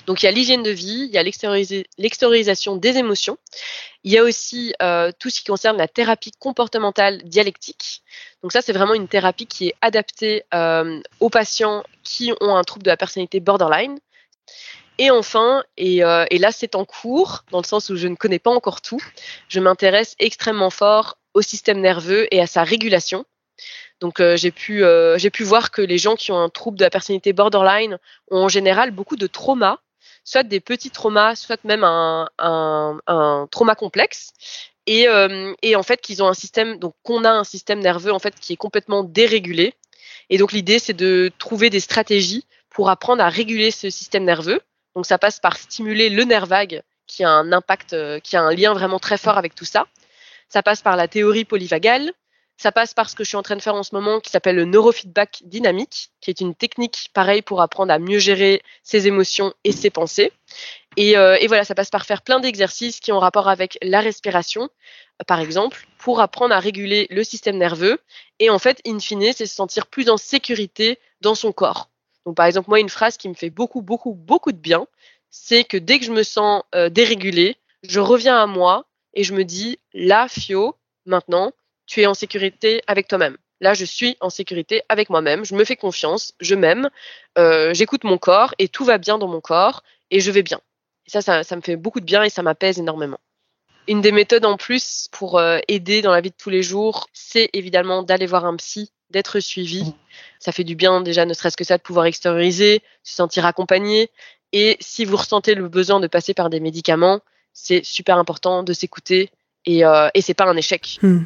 [0.07, 3.39] Donc il y a l'hygiène de vie, il y a l'extériorisation des émotions,
[4.05, 8.03] il y a aussi euh, tout ce qui concerne la thérapie comportementale dialectique.
[8.43, 12.65] Donc ça c'est vraiment une thérapie qui est adaptée euh, aux patients qui ont un
[12.65, 13.99] trouble de la personnalité borderline.
[14.99, 18.39] Et enfin, euh, et, là c'est en cours, dans le sens où je ne connais
[18.39, 19.03] pas encore tout,
[19.49, 23.27] je m'intéresse extrêmement fort au système nerveux et à sa régulation.
[24.01, 26.85] Donc euh, j'ai pu, euh, pu voir que les gens qui ont un trouble de
[26.85, 27.99] la personnalité borderline
[28.31, 29.79] ont en général beaucoup de traumas,
[30.25, 34.33] soit des petits traumas, soit même un, un, un trauma complexe.
[34.89, 35.09] Et,
[35.63, 38.39] et en fait qu'ils ont un système, donc qu'on a un système nerveux en fait
[38.39, 39.75] qui est complètement dérégulé.
[40.31, 44.61] Et donc l'idée c'est de trouver des stratégies pour apprendre à réguler ce système nerveux.
[44.97, 48.43] Donc ça passe par stimuler le nerf vague qui a un impact, euh, qui a
[48.43, 49.87] un lien vraiment très fort avec tout ça.
[50.49, 52.13] Ça passe par la théorie polyvagale.
[52.57, 54.31] Ça passe par ce que je suis en train de faire en ce moment qui
[54.31, 59.07] s'appelle le neurofeedback dynamique, qui est une technique pareille pour apprendre à mieux gérer ses
[59.07, 60.33] émotions et ses pensées.
[60.97, 64.01] Et, euh, et voilà, ça passe par faire plein d'exercices qui ont rapport avec la
[64.01, 64.71] respiration,
[65.27, 67.99] par exemple, pour apprendre à réguler le système nerveux.
[68.39, 71.91] Et en fait, in fine, c'est se sentir plus en sécurité dans son corps.
[72.27, 74.87] Donc, par exemple, moi, une phrase qui me fait beaucoup, beaucoup, beaucoup de bien,
[75.31, 78.85] c'est que dès que je me sens euh, dérégulée, je reviens à moi
[79.15, 81.53] et je me dis, là, Fio, maintenant,
[81.87, 83.37] tu es en sécurité avec toi-même.
[83.61, 86.91] là je suis en sécurité avec moi-même, je me fais confiance, je m'aime,
[87.39, 90.61] euh, j'écoute mon corps et tout va bien dans mon corps et je vais bien.
[91.07, 93.21] Ça, ça me fait beaucoup de bien et ça m'apaise énormément.
[93.87, 97.07] Une des méthodes en plus pour euh, aider dans la vie de tous les jours,
[97.13, 99.85] c'est évidemment d'aller voir un psy, d'être suivi.
[99.85, 99.93] Mmh.
[100.39, 104.11] Ça fait du bien déjà, ne serait-ce que ça, de pouvoir extérioriser, se sentir accompagné.
[104.53, 107.21] Et si vous ressentez le besoin de passer par des médicaments,
[107.53, 109.31] c'est super important de s'écouter
[109.65, 110.99] et, euh, et c'est pas un échec.
[111.03, 111.25] Mmh.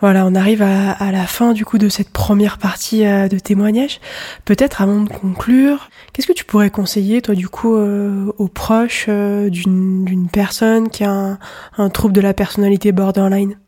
[0.00, 4.00] Voilà, on arrive à, la fin du coup de cette première partie euh, de témoignage.
[4.44, 9.06] Peut-être avant de conclure, qu'est-ce que tu pourrais conseiller toi du coup euh, aux proches
[9.08, 11.38] euh, d'une personne qui a
[11.76, 13.58] un, trouble de la personnalité borderline?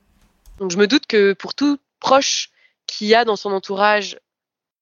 [0.59, 2.50] Donc je me doute que pour tout proche
[2.91, 4.19] qui a dans son entourage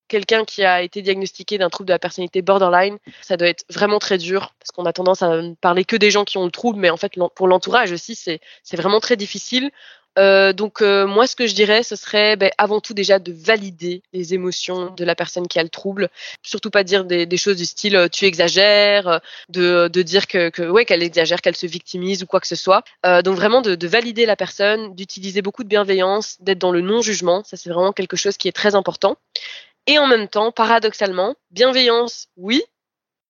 [0.09, 3.99] quelqu'un qui a été diagnostiqué d'un trouble de la personnalité borderline, ça doit être vraiment
[3.99, 6.51] très dur parce qu'on a tendance à ne parler que des gens qui ont le
[6.51, 8.41] trouble, mais en fait pour l'entourage aussi c'est
[8.73, 9.71] vraiment très difficile.
[10.19, 13.33] Euh, donc euh, moi, ce que je dirais, ce serait ben, avant tout déjà de
[13.33, 16.09] valider les émotions de la personne qui a le trouble.
[16.43, 21.03] Surtout pas dire des, choses du style euh, tu exagères, de, dire que, que qu'elle
[21.03, 22.83] exagère, qu'elle se victimise ou quoi que ce soit.
[23.05, 27.03] donc vraiment de, de valider la personne, d'utiliser beaucoup de bienveillance, d'être dans le non
[27.03, 27.43] jugement.
[27.45, 29.17] Ça c'est vraiment quelque chose qui est très important.
[29.87, 32.63] Et en même temps, paradoxalement, bienveillance, oui.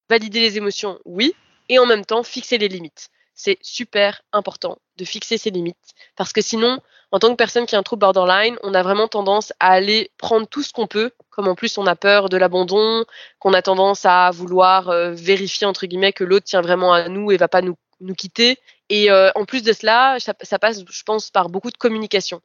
[0.09, 1.33] Valider les émotions, oui.
[1.69, 5.77] Et en même temps, fixer les limites c'est super important de fixer ses limites.
[6.17, 6.81] Parce que sinon,
[7.13, 10.11] en tant que personne qui a un trouble borderline, on a vraiment tendance à aller
[10.17, 13.05] prendre tout ce qu'on peut, comme en plus on a peur de l'abandon,
[13.39, 17.31] qu'on a tendance à vouloir euh, vérifier, entre guillemets, que l'autre tient vraiment à nous
[17.31, 18.57] et va pas nous, nous quitter.
[18.89, 22.41] Et euh, en plus de cela, ça, passe, je pense, par beaucoup de communication.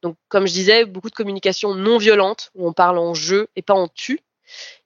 [0.00, 3.60] Donc, comme je disais, beaucoup de communication non violente, où on parle en jeu et
[3.60, 4.20] pas en tu.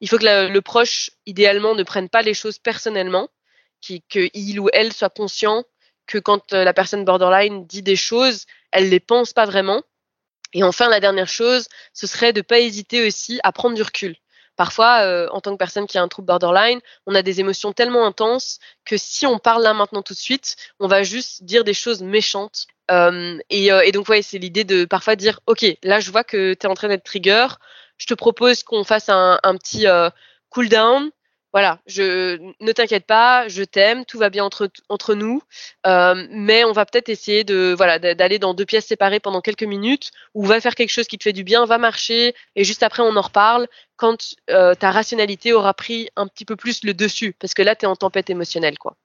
[0.01, 3.29] Il faut que le proche, idéalement, ne prenne pas les choses personnellement,
[3.83, 5.65] qu'il ou elle soit conscient
[6.07, 9.83] que quand euh, la personne borderline dit des choses, elle les pense pas vraiment.
[10.53, 14.17] Et enfin, la dernière chose, ce serait de pas hésiter aussi à prendre du recul.
[14.57, 17.73] Parfois, euh, en tant que personne qui a un trouble borderline, on a des émotions
[17.73, 21.65] tellement intenses que si on parle là maintenant tout de suite, on va juste dire
[21.65, 22.67] des choses méchantes.
[22.91, 26.53] Euh, et, et, donc, ouais, c'est l'idée de parfois dire, ok, là, je vois que
[26.53, 27.47] tu es en train d'être trigger.
[27.97, 29.87] Je te propose qu'on fasse un, un petit
[30.51, 31.11] cool down
[31.53, 35.43] voilà, je ne t'inquiète pas, je t'aime, tout va bien entre entre nous,
[35.87, 39.63] euh, mais on va peut-être essayer de voilà d'aller dans deux pièces séparées pendant quelques
[39.63, 42.83] minutes, ou va faire quelque chose qui te fait du bien, va marcher, et juste
[42.83, 46.95] après on en reparle quand euh, ta rationalité aura pris un petit peu plus le
[46.95, 48.97] dessus, parce que là tu en tempête émotionnelle quoi.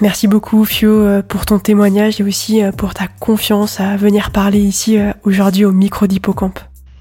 [0.00, 4.60] Merci beaucoup Fio euh, pour ton témoignage et aussi pour ta confiance à venir parler
[4.60, 6.60] ici aujourd'hui au micro d'Hippocampe.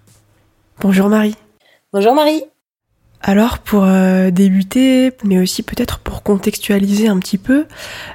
[0.80, 1.34] Bonjour Marie.
[1.92, 2.44] Bonjour Marie.
[3.20, 7.66] Alors pour euh, débuter, mais aussi peut-être pour contextualiser un petit peu,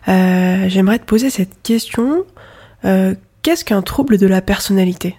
[0.07, 2.23] euh, j'aimerais te poser cette question.
[2.85, 5.17] Euh, qu'est-ce qu'un trouble de la personnalité?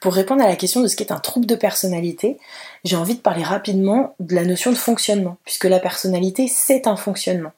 [0.00, 2.38] Pour répondre à la question de ce qu'est un trouble de personnalité,
[2.84, 6.96] j'ai envie de parler rapidement de la notion de fonctionnement, puisque la personnalité, c'est un
[6.96, 7.52] fonctionnement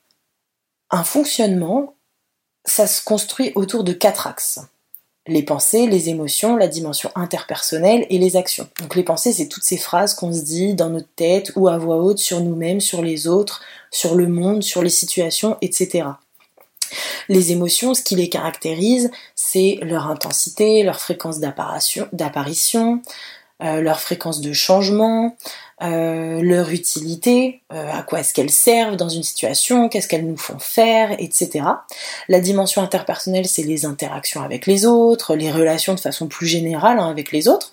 [0.90, 1.94] un fonctionnement,
[2.64, 4.60] ça se construit autour de quatre axes.
[5.26, 8.68] Les pensées, les émotions, la dimension interpersonnelle et les actions.
[8.80, 11.78] Donc les pensées, c'est toutes ces phrases qu'on se dit dans notre tête ou à
[11.78, 16.08] voix haute sur nous-mêmes, sur les autres, sur le monde, sur les situations, etc.
[17.28, 23.02] Les émotions, ce qui les caractérise, c'est leur intensité, leur fréquence d'apparition,
[23.62, 25.36] euh, leur fréquence de changement,
[25.82, 30.36] euh, leur utilité, euh, à quoi est-ce qu'elles servent dans une situation, qu'est-ce qu'elles nous
[30.36, 31.64] font faire, etc.
[32.28, 36.98] La dimension interpersonnelle, c'est les interactions avec les autres, les relations de façon plus générale
[36.98, 37.72] hein, avec les autres.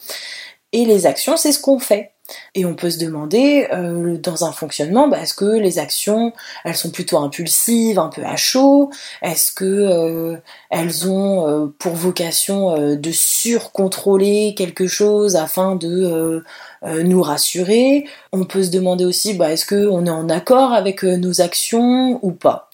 [0.72, 2.12] Et les actions, c'est ce qu'on fait.
[2.56, 6.34] Et on peut se demander, euh, dans un fonctionnement, bah, est-ce que les actions,
[6.66, 8.92] elles sont plutôt impulsives, un peu à chaud?
[9.22, 10.38] Est-ce que euh,
[10.70, 16.44] elles ont euh, pour vocation de surcontrôler quelque chose afin de
[16.84, 18.06] nous rassurer?
[18.34, 22.32] On peut se demander aussi, bah, est-ce qu'on est en accord avec nos actions ou
[22.32, 22.70] pas?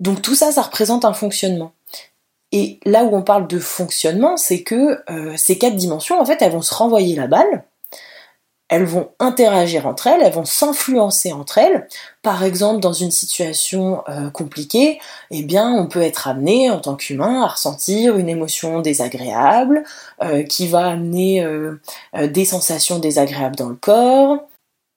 [0.00, 1.72] Donc tout ça, ça représente un fonctionnement.
[2.50, 5.02] Et là où on parle de fonctionnement, c'est que
[5.36, 7.64] ces quatre dimensions, en fait, elles vont se renvoyer la balle
[8.72, 11.86] elles vont interagir entre elles, elles vont s'influencer entre elles.
[12.22, 14.98] Par exemple, dans une situation euh, compliquée,
[15.30, 19.84] eh bien, on peut être amené en tant qu'humain à ressentir une émotion désagréable
[20.22, 21.76] euh, qui va amener euh,
[22.16, 24.38] des sensations désagréables dans le corps.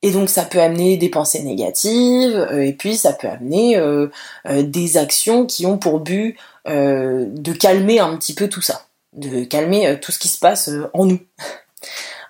[0.03, 3.81] Et donc ça peut amener des pensées négatives, et puis ça peut amener
[4.45, 9.99] des actions qui ont pour but de calmer un petit peu tout ça, de calmer
[9.99, 11.19] tout ce qui se passe en nous.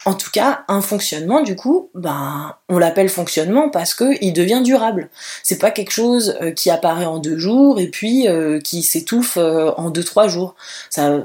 [0.06, 4.62] En tout cas, un fonctionnement, du coup, ben, on l'appelle fonctionnement parce que il devient
[4.64, 5.10] durable.
[5.42, 9.38] C'est pas quelque chose euh, qui apparaît en deux jours et puis euh, qui s'étouffe
[9.38, 10.56] euh, en deux trois jours.
[10.92, 11.24] Ça,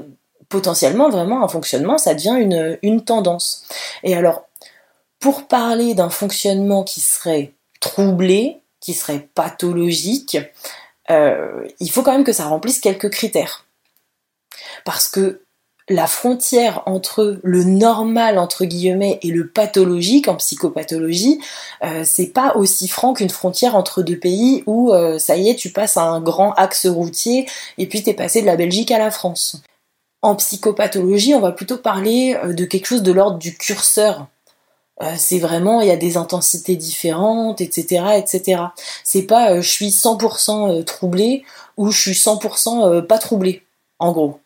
[0.49, 3.65] potentiellement, vraiment, un fonctionnement, ça devient une, une tendance.
[4.03, 4.47] Et alors,
[5.19, 10.37] pour parler d'un fonctionnement qui serait troublé, qui serait pathologique,
[11.09, 13.65] il faut quand même que ça remplisse quelques critères.
[14.85, 15.41] Parce que
[15.91, 21.39] la frontière entre le normal entre guillemets et le pathologique en psychopathologie,
[21.83, 25.55] euh, c'est pas aussi franc qu'une frontière entre deux pays où euh, ça y est,
[25.55, 28.99] tu passes à un grand axe routier et puis t'es passé de la Belgique à
[28.99, 29.61] la France.
[30.21, 34.27] En psychopathologie, on va plutôt parler euh, de quelque chose de l'ordre du curseur.
[35.17, 38.61] c'est vraiment, il y a des intensités différentes, etc., etc.
[39.03, 41.43] C'est pas je suis 100% troublé
[41.75, 43.63] ou je suis 100% pas troublé,
[43.97, 44.39] en gros.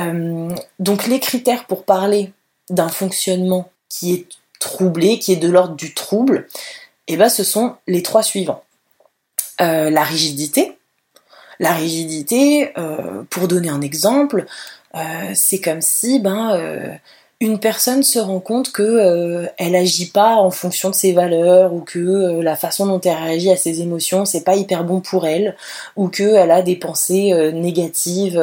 [0.00, 2.32] Euh, donc les critères pour parler
[2.68, 4.26] d'un fonctionnement qui est
[4.58, 6.48] troublé, qui est de l'ordre du trouble,
[7.08, 8.64] eh ben, ce sont les trois suivants.
[9.60, 10.76] Euh, la rigidité.
[11.58, 14.46] La rigidité, euh, pour donner un exemple,
[15.34, 16.98] c'est comme si ben,
[17.40, 21.72] une personne se rend compte que euh, elle agit pas en fonction de ses valeurs
[21.72, 25.00] ou que euh, la façon dont elle réagit à ses émotions c'est pas hyper bon
[25.00, 25.56] pour elle
[25.96, 28.40] ou que elle a des pensées euh, négatives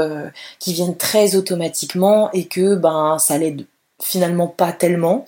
[0.58, 3.68] qui viennent très automatiquement et que ben ça l'aide
[4.02, 5.26] finalement pas tellement.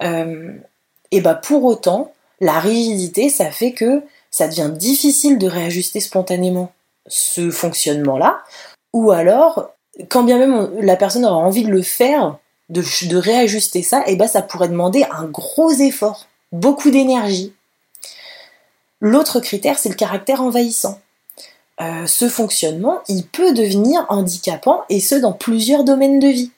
[0.00, 6.72] Et ben pour autant la rigidité ça fait que ça devient difficile de réajuster spontanément
[7.06, 8.40] ce fonctionnement là
[8.92, 9.70] ou alors
[10.08, 12.38] quand bien même la personne aura envie de le faire
[12.70, 17.52] de, réajuster ça, eh ben ça pourrait demander un gros effort, beaucoup d'énergie.
[19.00, 21.00] L'autre critère, c'est le caractère envahissant.
[21.80, 26.52] Euh, ce fonctionnement, il peut devenir handicapant, et ce dans plusieurs domaines de vie.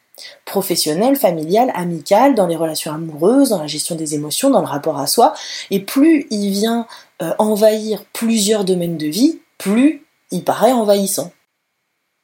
[0.44, 4.98] Professionnel, familial, amical, dans les relations amoureuses, dans la gestion des émotions, dans le rapport
[4.98, 5.32] à soi.
[5.70, 6.86] Et plus il vient
[7.22, 11.32] euh, envahir plusieurs domaines de vie, plus il paraît envahissant.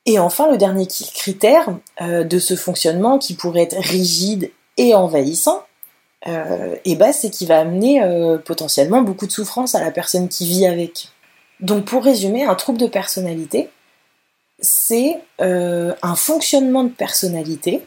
[0.08, 1.68] Et enfin, le dernier critère
[2.00, 5.62] euh, de ce fonctionnement qui pourrait être rigide et envahissant,
[6.26, 10.30] euh, et bah, c'est qu'il va amener euh, potentiellement beaucoup de souffrance à la personne
[10.30, 11.08] qui vit avec.
[11.60, 13.68] Donc pour résumer, un trouble de personnalité,
[14.60, 17.86] c'est un fonctionnement de personnalité,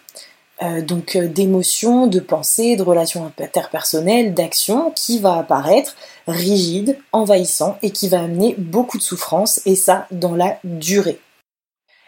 [0.84, 5.96] donc d'émotions, de pensées, de relations interpersonnelles, d'actions qui va apparaître
[6.28, 11.20] rigide, envahissant et qui va amener beaucoup de souffrance, et ça dans la durée.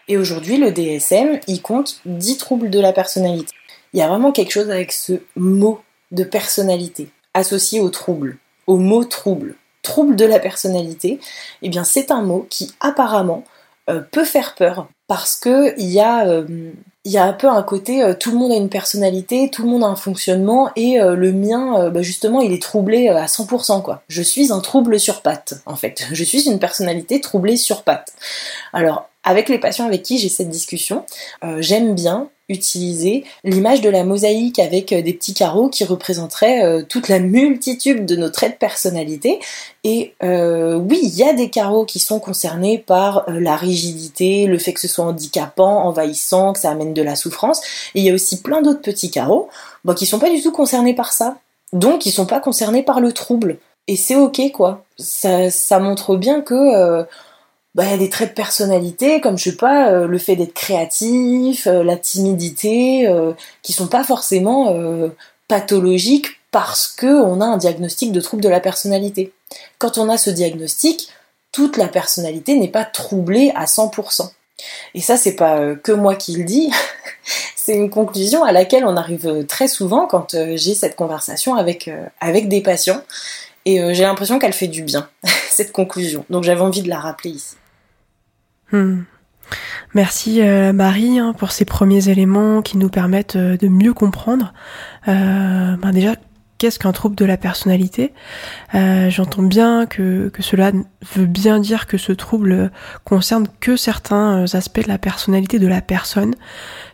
[0.08, 3.54] Et aujourd'hui, le DSM, il compte 10 troubles de la personnalité.
[3.94, 8.38] Il y a vraiment quelque chose avec ce mot de personnalité associé au trouble,
[8.68, 9.56] au mot trouble.
[9.82, 11.20] Trouble de la personnalité,
[11.62, 13.44] eh bien c'est un mot qui apparemment
[13.90, 16.72] euh, peut faire peur parce que il y a euh,
[17.04, 19.64] il y a un peu un côté euh, tout le monde a une personnalité, tout
[19.64, 23.82] le monde a un fonctionnement et le mien bah, justement il est troublé à 100%
[23.82, 24.02] quoi.
[24.08, 26.08] Je suis un trouble sur patte en fait.
[26.14, 28.14] Je suis une personnalité troublée sur patte.
[28.72, 31.06] Alors avec les patients avec qui j'ai cette discussion,
[31.60, 36.84] j'aime bien utiliser l'image de la mosaïque avec euh, des petits carreaux qui représenteraient euh,
[36.88, 39.40] toute la multitude de nos traits de personnalité.
[39.86, 44.72] Et oui, il y a des carreaux qui sont concernés par la rigidité, le fait
[44.72, 47.62] que ce soit handicapant, envahissant, que ça amène de la souffrance.
[47.94, 49.50] Et il y a aussi plein d'autres petits carreaux
[49.84, 51.38] bah, qui sont pas du tout concernés par ça.
[51.74, 53.58] Donc, ils sont pas concernés par le trouble.
[53.88, 54.86] Et c'est ok, quoi.
[54.98, 57.06] Ça montre bien que
[57.76, 61.84] bah, des traits de personnalité, comme je sais pas, euh, le fait d'être créatif, euh,
[61.84, 63.34] la timidité, euh,
[63.64, 64.76] qui sont pas forcément
[65.48, 69.34] pathologiques parce que on a un diagnostic de trouble de la personnalité.
[69.80, 71.10] Quand on a ce diagnostic,
[71.52, 74.30] toute la personnalité n'est pas troublée à 100%.
[74.94, 76.72] Et ça, c'est pas que moi qui le dis,
[77.56, 81.90] c'est une conclusion à laquelle on arrive très souvent quand j'ai cette conversation avec,
[82.22, 83.02] avec des patients.
[83.66, 85.10] Et j'ai l'impression qu'elle fait du bien,
[85.50, 86.24] cette conclusion.
[86.30, 87.56] Donc j'avais envie de la rappeler ici.
[88.74, 89.04] Hmm.
[89.94, 94.52] Merci euh, Marie hein, pour ces premiers éléments qui nous permettent euh, de mieux comprendre.
[95.08, 96.16] Euh, ben déjà,
[96.58, 98.14] qu'est-ce qu'un trouble de la personnalité?
[98.74, 100.72] J'entends bien que, que cela
[101.14, 102.72] veut bien dire que ce trouble
[103.04, 106.34] concerne que certains aspects de la personnalité de la personne.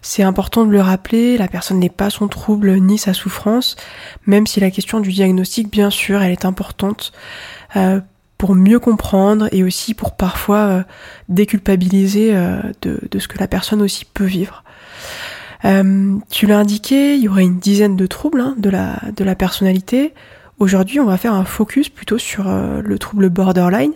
[0.02, 3.78] C'est important de le rappeler, la personne n'est pas son trouble ni sa souffrance,
[4.26, 7.14] même si la question du diagnostic, bien sûr, elle est importante
[8.40, 10.84] pour mieux comprendre et aussi pour parfois euh,
[11.28, 14.64] déculpabiliser euh, de, ce que la personne aussi peut vivre.
[15.66, 18.70] Euh, tu l'as indiqué, il y aurait une dizaine de troubles hein, de
[19.24, 20.14] la personnalité.
[20.58, 23.94] Aujourd'hui, on va faire un focus plutôt sur le trouble borderline.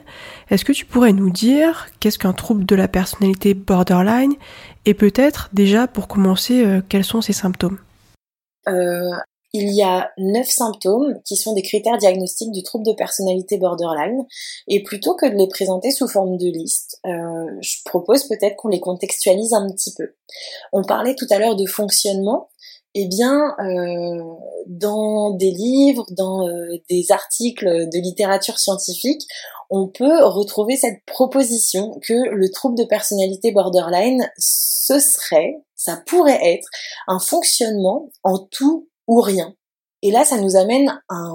[0.50, 4.34] Est-ce que tu pourrais nous dire qu'est-ce qu'un trouble de la personnalité borderline
[4.86, 7.80] et peut-être déjà pour commencer, quels sont ses symptômes?
[9.54, 14.26] Il y a neuf symptômes qui sont des critères diagnostiques du trouble de personnalité borderline.
[14.68, 18.70] Et plutôt que de les présenter sous forme de liste, euh, je propose peut-être qu'on
[18.70, 20.16] les contextualise un petit peu.
[20.72, 22.50] On parlait tout à l'heure de fonctionnement.
[22.96, 24.24] Eh bien, euh,
[24.68, 29.22] dans des livres, dans euh, des articles de littérature scientifique,
[29.70, 36.40] on peut retrouver cette proposition que le trouble de personnalité borderline, ce serait, ça pourrait
[36.44, 36.68] être
[37.08, 39.56] un fonctionnement en tout ou rien.
[40.02, 41.32] Et là, ça nous amène à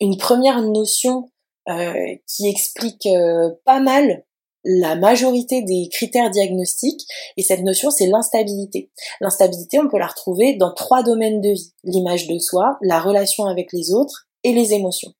[0.00, 1.30] une première notion
[1.68, 1.92] euh,
[2.26, 4.24] qui explique euh, pas mal
[4.64, 7.06] la majorité des critères diagnostiques,
[7.36, 8.90] et cette notion, c'est l'instabilité.
[9.20, 13.46] L'instabilité, on peut la retrouver dans trois domaines de vie, l'image de soi, la relation
[13.46, 15.12] avec les autres et les émotions.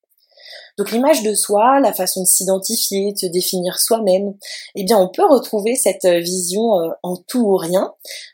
[0.77, 4.35] Donc l'image de soi, la façon de s'identifier, de se définir soi-même,
[4.75, 7.93] eh bien on peut retrouver cette euh, vision euh, en tout ou rien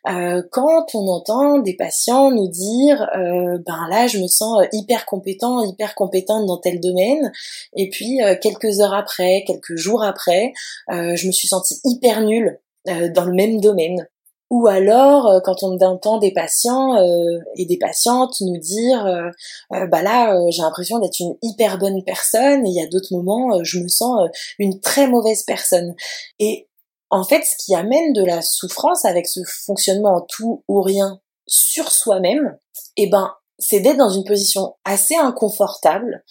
[0.09, 5.65] euh, quand on entend des patients nous dire ben là je me sens hyper compétent,
[5.65, 7.33] hyper compétente dans tel domaine,
[7.77, 10.53] et puis quelques heures après, quelques jours après,
[10.91, 14.07] je me suis sentie hyper nulle dans le même domaine.
[14.55, 19.87] Ou alors, euh, quand on entend des patients euh, et des patientes nous dire, euh,
[19.89, 23.65] bah là, j'ai l'impression d'être une hyper bonne personne, et il y a d'autres moments,
[23.65, 24.29] je me sens
[24.61, 25.97] une très mauvaise personne.
[26.39, 26.69] Et
[27.11, 31.21] en fait, ce qui amène de la souffrance avec ce fonctionnement en tout ou rien
[31.49, 32.57] sur soi-même,
[32.97, 36.23] eh ben, c'est d'être dans une position assez inconfortable.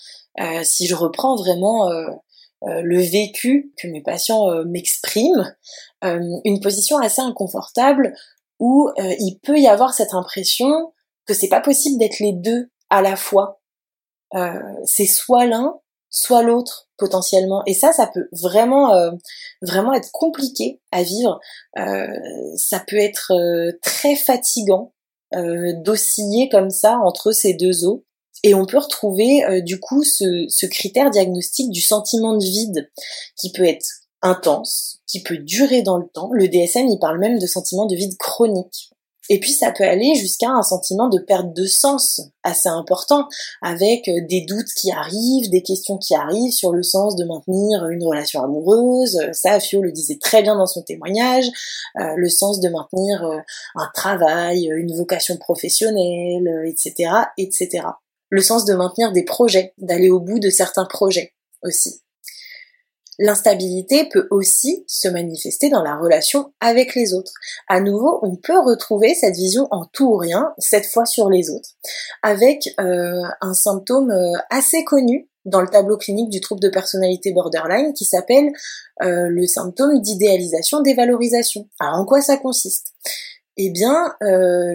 [0.63, 1.89] si je reprends vraiment
[2.65, 5.53] le vécu que mes patients m'expriment,
[6.03, 8.13] euh, une position assez inconfortable
[8.59, 10.93] où euh, il peut y avoir cette impression
[11.25, 13.61] que c'est pas possible d'être les deux à la fois.
[14.35, 17.63] Euh, c'est soit l'un, soit l'autre potentiellement.
[17.67, 19.11] Et ça, ça peut vraiment,
[19.61, 21.39] vraiment être compliqué à vivre.
[21.75, 23.33] ça peut être
[23.81, 24.93] très fatigant
[25.33, 28.05] d'osciller comme ça entre ces deux eaux.
[28.43, 32.91] Et on peut retrouver du coup ce, ce critère diagnostique du sentiment de vide
[33.37, 33.87] qui peut être
[34.21, 36.29] intense, qui peut durer dans le temps.
[36.33, 38.89] Le DSM, il parle même de sentiment de vide chronique.
[39.29, 43.27] Et puis ça peut aller jusqu'à un sentiment de perte de sens assez important,
[43.61, 47.87] avec euh, des doutes qui arrivent, des questions qui arrivent sur le sens de maintenir
[47.87, 49.17] une relation amoureuse.
[49.31, 51.45] Ça, Fio le disait très bien dans son témoignage,
[51.99, 53.37] euh, le sens de maintenir euh,
[53.75, 57.83] un travail, une vocation professionnelle, etc., etc.
[58.33, 62.01] Le sens de maintenir des projets, d'aller au bout de certains projets aussi.
[63.19, 67.31] L'instabilité peut aussi se manifester dans la relation avec les autres.
[67.69, 71.51] À nouveau, on peut retrouver cette vision en tout ou rien, cette fois sur les
[71.51, 71.75] autres,
[72.23, 77.33] avec euh, un symptôme euh, assez connu dans le tableau clinique du trouble de personnalité
[77.33, 78.51] borderline qui s'appelle
[79.03, 81.69] euh, le symptôme d'idéalisation dévalorisation.
[81.79, 82.93] Alors en quoi ça consiste?
[83.57, 84.15] Eh bien,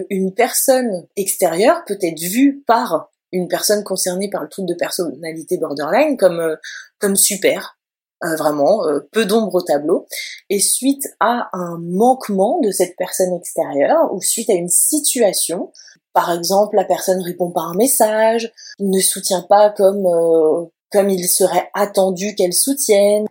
[0.09, 5.57] une personne extérieure peut être vue par une personne concernée par le trouble de personnalité
[5.57, 6.57] borderline comme
[6.99, 7.79] comme super,
[8.25, 10.05] euh, vraiment euh, peu d'ombre au tableau,
[10.49, 15.71] et suite à un manquement de cette personne extérieure ou suite à une situation,
[16.11, 21.29] par exemple la personne répond pas un message, ne soutient pas comme euh, comme il
[21.29, 23.25] serait attendu qu'elle soutienne,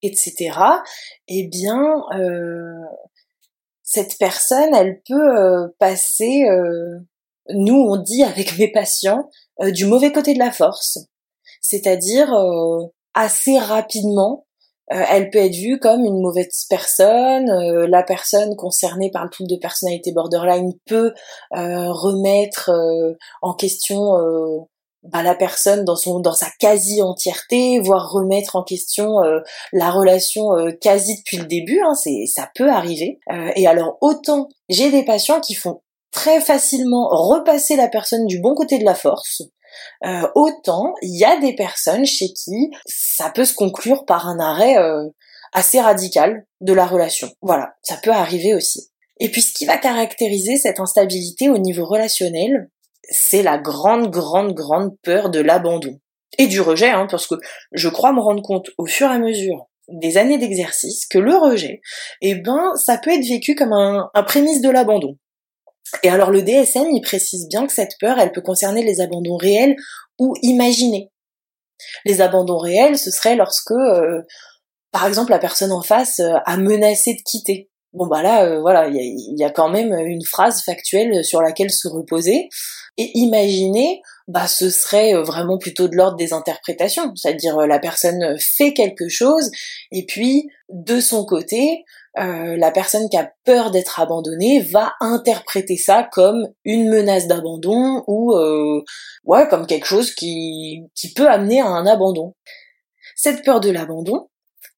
[0.00, 0.52] etc.
[1.28, 2.02] Eh bien,
[3.82, 6.44] cette personne, elle peut passer,
[7.50, 9.28] nous on dit avec mes patients,
[9.60, 10.98] du mauvais côté de la force,
[11.60, 12.32] c'est-à-dire
[13.14, 14.44] assez rapidement,
[14.92, 17.48] euh, elle peut être vue comme une mauvaise personne.
[17.48, 21.12] Euh, la personne concernée par le trouble de personnalité borderline peut
[21.56, 22.70] euh, remettre
[23.40, 24.66] en question
[25.04, 29.40] bah, la personne dans son dans sa quasi entièreté, voire remettre en question euh,
[29.72, 31.78] la relation euh, quasi depuis le début.
[31.84, 33.18] Hein, c'est ça peut arriver.
[33.30, 35.82] Euh, et alors autant j'ai des patients qui font
[36.14, 39.42] très facilement repasser la personne du bon côté de la force.
[40.34, 44.76] autant il y a des personnes chez qui ça peut se conclure par un arrêt
[45.52, 47.28] assez radical de la relation.
[47.42, 48.90] Voilà, ça peut arriver aussi.
[49.20, 52.70] Et puis ce qui va caractériser cette instabilité au niveau relationnel,
[53.10, 56.00] c'est la grande, grande, grande peur de l'abandon.
[56.38, 57.36] Et du rejet, hein, parce que
[57.72, 61.36] je crois me rendre compte au fur et à mesure des années d'exercice que le
[61.36, 61.80] rejet,
[62.22, 65.16] eh ben, ça peut être vécu comme un, un prémisse de l'abandon.
[66.02, 69.36] Et alors le DSM, il précise bien que cette peur, elle peut concerner les abandons
[69.36, 69.76] réels
[70.18, 71.10] ou imaginés.
[72.04, 74.22] Les abandons réels, ce serait lorsque, euh,
[74.92, 77.70] par exemple, la personne en face euh, a menacé de quitter.
[77.92, 81.70] Bon bah là, euh, voilà, il y a, quand même une phrase factuelle sur laquelle
[81.70, 82.48] se reposer.
[82.96, 88.72] Et imaginer, bah ce serait vraiment plutôt de l'ordre des interprétations, c'est-à-dire la personne fait
[88.72, 89.50] quelque chose
[89.90, 91.84] et puis de son côté,
[92.16, 98.34] la personne qui a peur d'être abandonnée va interpréter ça comme une menace d'abandon ou
[99.24, 102.34] ouais comme quelque chose qui qui peut amener à un abandon.
[103.16, 104.28] Cette peur de l'abandon,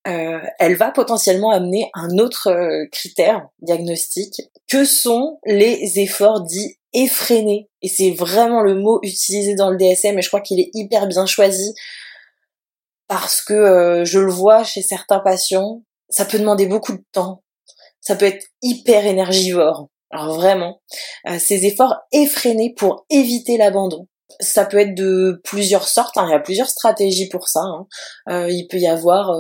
[0.07, 6.77] euh, elle va potentiellement amener un autre euh, critère diagnostique que sont les efforts dits
[6.93, 7.69] effrénés.
[7.83, 11.09] Et c'est vraiment le mot utilisé dans le DSM et je crois qu'il est hyper
[11.09, 11.75] bien choisi
[13.09, 17.43] parce que euh, je le vois chez certains patients, ça peut demander beaucoup de temps,
[18.01, 19.89] ça peut être hyper énergivore.
[20.11, 20.81] Alors vraiment,
[21.39, 24.07] ces efforts effrénés pour éviter l'abandon.
[24.41, 26.27] Ça peut être de plusieurs sortes, hein.
[26.29, 27.61] il y a plusieurs stratégies pour ça.
[27.61, 28.47] Hein.
[28.49, 29.33] il peut y avoir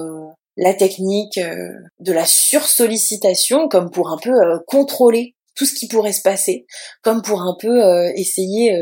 [0.56, 5.88] la technique euh, de la sursollicitation comme pour un peu euh, contrôler tout ce qui
[5.88, 6.66] pourrait se passer,
[7.02, 8.78] comme pour un peu euh, essayer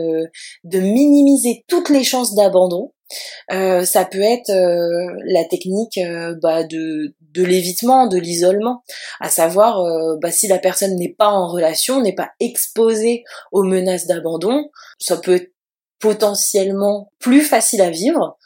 [0.64, 2.90] de minimiser toutes les chances d'abandon.
[3.48, 6.00] ça peut être la technique
[6.42, 8.82] bah, de, de l'évitement, de l'isolement,
[9.20, 9.82] à savoir
[10.20, 15.16] bah, si la personne n'est pas en relation, n'est pas exposée aux menaces d'abandon, ça
[15.16, 15.48] peut
[15.98, 18.36] potentiellement plus facile à vivre,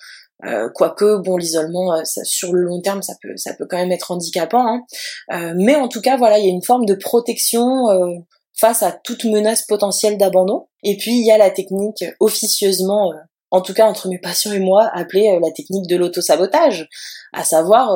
[0.45, 3.91] euh, quoique bon l'isolement euh, sur le long terme ça peut ça peut quand même
[3.91, 4.85] être handicapant hein.
[5.33, 8.15] euh, mais en tout cas voilà il y a une forme de protection euh,
[8.57, 10.67] face à toute menace potentielle d'abandon.
[10.83, 13.13] Et puis il y a la technique officieusement
[13.51, 16.89] en tout cas entre mes patients et moi appelée la technique de l'autosabotage
[17.33, 17.91] à savoir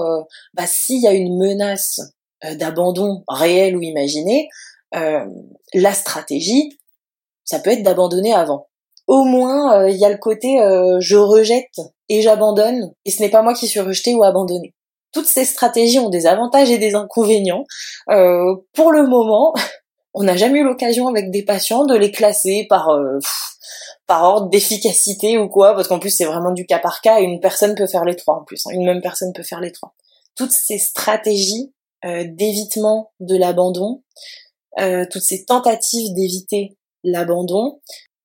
[0.55, 2.01] bah, s'il y a une menace
[2.55, 4.49] d'abandon réel ou imaginé
[4.93, 6.79] la stratégie
[7.45, 8.69] ça peut être d'abandonner avant
[9.07, 10.59] au moins il y a le côté
[11.01, 11.79] je rejette
[12.13, 14.75] et j'abandonne, et ce n'est pas moi qui suis rejeté ou abandonné.
[15.13, 17.65] Toutes ces stratégies ont des avantages et des inconvénients.
[18.11, 19.55] Euh, pour le moment,
[20.15, 23.19] on n'a jamais eu l'occasion avec des patients de les classer par euh,
[24.07, 27.25] par ordre d'efficacité ou quoi, parce qu'en plus c'est vraiment du cas par cas et
[27.25, 28.67] une personne peut faire les trois en plus.
[28.67, 28.71] Hein.
[28.73, 29.95] Une même personne peut faire les trois.
[30.37, 31.73] Toutes ces stratégies
[32.05, 34.03] euh, d'évitement de l'abandon,
[35.11, 37.81] toutes ces tentatives d'éviter l'abandon,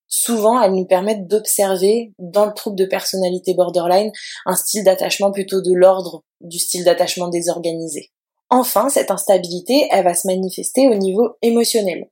[0.08, 4.12] souvent elles nous permettent d'observer dans le trouble de personnalité borderline
[4.46, 8.12] un style d'attachement plutôt de l'ordre du style d'attachement désorganisé.
[8.50, 12.10] Enfin, cette instabilité, elle va se manifester au niveau émotionnel.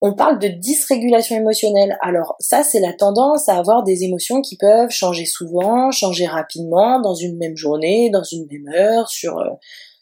[0.00, 1.96] On parle de dysrégulation émotionnelle.
[2.02, 7.00] Alors ça, c'est la tendance à avoir des émotions qui peuvent changer souvent, changer rapidement,
[7.00, 9.48] dans une même journée, dans une même heure, sur, euh,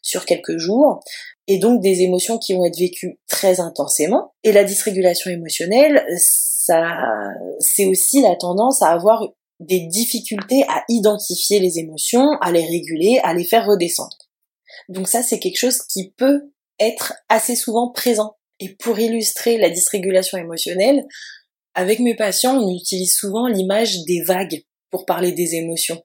[0.01, 1.01] sur quelques jours
[1.49, 4.33] et donc des émotions qui vont être vécues très intensément.
[4.45, 6.85] Et la dysrégulation émotionnelle, ça,
[7.59, 9.27] c'est aussi la tendance à avoir
[9.61, 14.17] des difficultés à identifier les émotions, à les réguler, à les faire redescendre.
[14.89, 18.37] Donc ça, c'est quelque chose qui peut être assez souvent présent.
[18.61, 21.05] Et pour illustrer la dysrégulation émotionnelle,
[21.75, 26.03] avec mes patients, on utilise souvent l'image des vagues pour parler des émotions.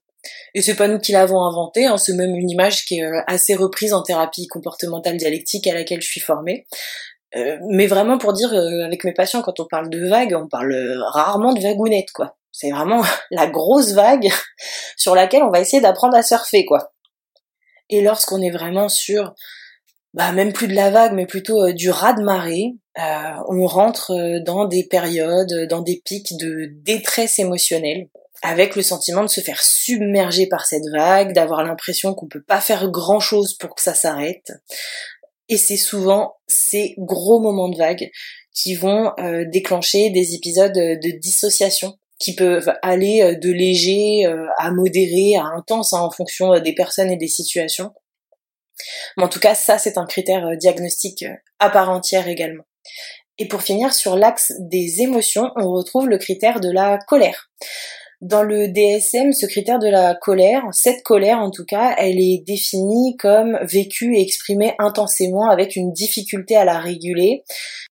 [0.54, 3.22] Et c'est pas nous qui l'avons inventé, hein, c'est même une image qui est euh,
[3.28, 6.66] assez reprise en thérapie comportementale dialectique à laquelle je suis formée.
[7.36, 10.48] Euh, mais vraiment pour dire, euh, avec mes patients, quand on parle de vagues, on
[10.48, 10.74] parle
[11.14, 12.38] rarement de vagounettes, quoi.
[12.52, 14.30] C'est vraiment la grosse vague
[14.98, 16.92] sur laquelle on va essayer d'apprendre à surfer, quoi.
[17.90, 19.34] Et lorsqu'on est vraiment sur,
[20.14, 22.76] bah, même plus de la vague, mais plutôt du raz-de-marée,
[23.50, 28.10] on rentre dans des périodes, dans des pics de détresse émotionnelle
[28.44, 32.62] avec le sentiment de se faire submerger par cette vague, d'avoir l'impression qu'on peut pas
[32.62, 34.52] faire grand chose pour que ça s'arrête.
[35.50, 38.10] Et c'est souvent ces gros moments de vague
[38.54, 44.48] qui vont euh, déclencher des épisodes de dissociation qui peuvent aller euh, de léger euh,
[44.58, 47.94] à modéré à intense hein, en fonction des personnes et des situations.
[49.18, 51.26] Mais en tout cas, ça c'est un critère diagnostique
[51.60, 52.64] à part entière également.
[53.40, 57.52] Et pour finir sur l'axe des émotions, on retrouve le critère de la colère.
[58.22, 62.44] Dans le DSM, ce critère de la colère, cette colère en tout cas, elle est
[62.48, 67.44] définie comme vécue et exprimée intensément avec une difficulté à la réguler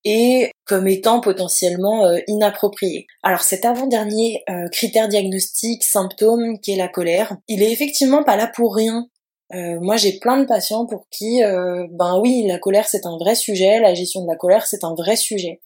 [0.04, 3.06] et comme étant potentiellement euh, inappropriée.
[3.22, 8.34] Alors cet avant-dernier euh, critère diagnostique, symptôme qui est la colère, il est effectivement pas
[8.34, 9.06] là pour rien.
[9.54, 13.36] Euh, moi j'ai plein de patients pour qui, ben oui, la colère c'est un vrai
[13.36, 15.60] sujet, la gestion de la colère c'est un vrai sujet.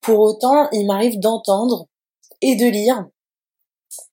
[0.00, 1.86] Pour autant, il m'arrive d'entendre
[2.40, 3.04] et de lire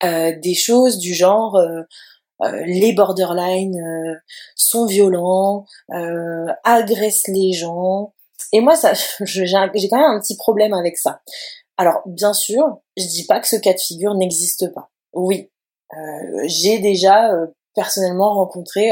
[0.02, 1.82] des choses du genre euh,
[2.42, 3.80] euh, les borderline
[4.56, 5.66] sont violents,
[6.64, 8.12] agressent les gens.
[8.52, 8.92] Et moi, ça,
[9.24, 11.20] j'ai quand même un petit problème avec ça.
[11.76, 14.90] Alors, bien sûr, je dis pas que ce cas de figure n'existe pas.
[15.12, 15.50] Oui,
[16.46, 17.30] j'ai déjà
[17.74, 18.90] personnellement rencontré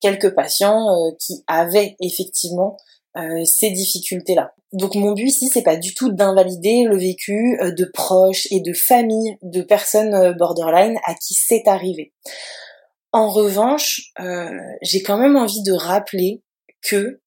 [0.00, 2.76] quelques patients qui avaient effectivement
[3.44, 4.54] ces difficultés-là.
[4.72, 8.60] Donc mon but ici, c'est pas du tout d'invalider le vécu euh, de proches et
[8.60, 12.12] de familles de personnes euh, borderline à qui c'est arrivé.
[13.12, 14.48] En revanche, euh,
[14.80, 16.42] j'ai quand même envie de rappeler
[16.80, 17.20] que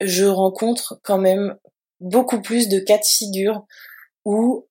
[0.00, 1.56] je rencontre quand même
[2.00, 3.66] beaucoup plus de cas de figure
[4.24, 4.66] où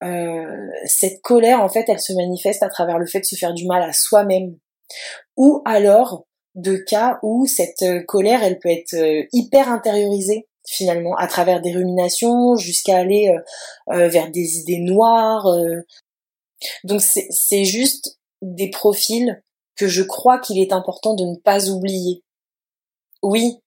[0.86, 3.66] cette colère, en fait, elle se manifeste à travers le fait de se faire du
[3.66, 4.58] mal à soi-même.
[5.36, 6.26] Ou alors
[6.56, 8.95] de cas où cette colère, elle peut être
[9.32, 15.47] hyper intériorisée finalement à travers des ruminations jusqu'à aller euh, euh, vers des idées noires.
[15.47, 15.82] Euh.
[16.84, 19.41] Donc c'est juste des profils
[19.76, 22.24] que je crois qu'il est important de ne pas oublier.
[23.24, 23.58] Oui,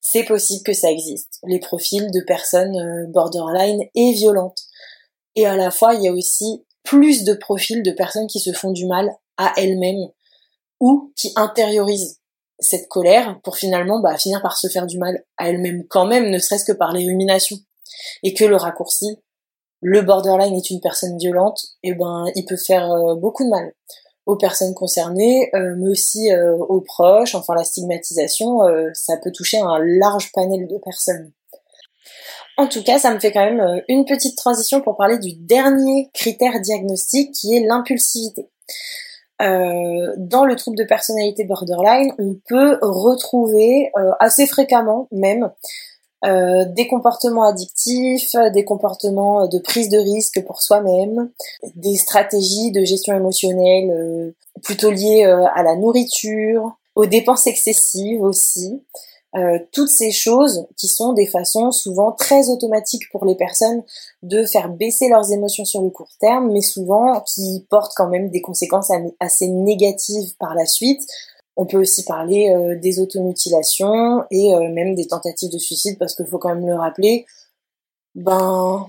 [0.00, 4.60] c'est possible que ça existe, les profils de personnes borderline et violentes.
[5.36, 8.52] Et à la fois, il y a aussi plus de profils de personnes qui se
[8.52, 10.10] font du mal à elles-mêmes
[10.84, 12.20] ou qui intériorisent
[12.58, 16.28] cette colère pour finalement bah, finir par se faire du mal à elle-même quand même,
[16.28, 17.06] ne serait-ce que par les.
[18.22, 19.18] Et que le raccourci,
[19.80, 23.48] le borderline est une personne violente, et eh ben il peut faire euh, beaucoup de
[23.48, 23.72] mal
[24.26, 28.60] aux personnes concernées, euh, mais aussi euh, aux proches, enfin la stigmatisation,
[28.92, 31.32] ça peut toucher un large panel de personnes.
[32.58, 36.10] En tout cas, ça me fait quand même une petite transition pour parler du dernier
[36.12, 38.50] critère diagnostique qui est l'impulsivité.
[39.42, 45.50] Euh, dans le trouble de personnalité borderline, on peut retrouver euh, assez fréquemment même
[46.24, 51.30] euh, des comportements addictifs, des comportements de prise de risque pour soi-même,
[51.74, 58.82] des stratégies de gestion émotionnelle plutôt liées à la nourriture, aux dépenses excessives aussi,
[59.36, 63.82] euh, toutes ces choses qui sont des façons souvent très automatiques pour les personnes
[64.22, 68.30] de faire baisser leurs émotions sur le court terme, mais souvent qui portent quand même
[68.30, 71.00] des conséquences assez négatives par la suite.
[71.56, 76.14] On peut aussi parler euh, des automutilations et euh, même des tentatives de suicide parce
[76.14, 77.26] qu'il faut quand même le rappeler.
[78.14, 78.86] Ben,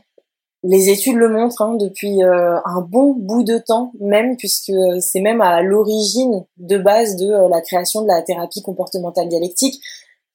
[0.62, 5.42] les études le montrent hein, depuis un bon bout de temps même, puisque c'est même
[5.42, 9.80] à l'origine de base de la création de la thérapie comportementale dialectique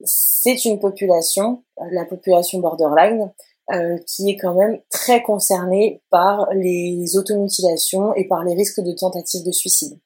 [0.04, 3.32] c'est une population, la population borderline,
[3.72, 8.92] euh, qui est quand même très concernée par les automutilations et par les risques de
[8.92, 9.98] tentatives de suicide.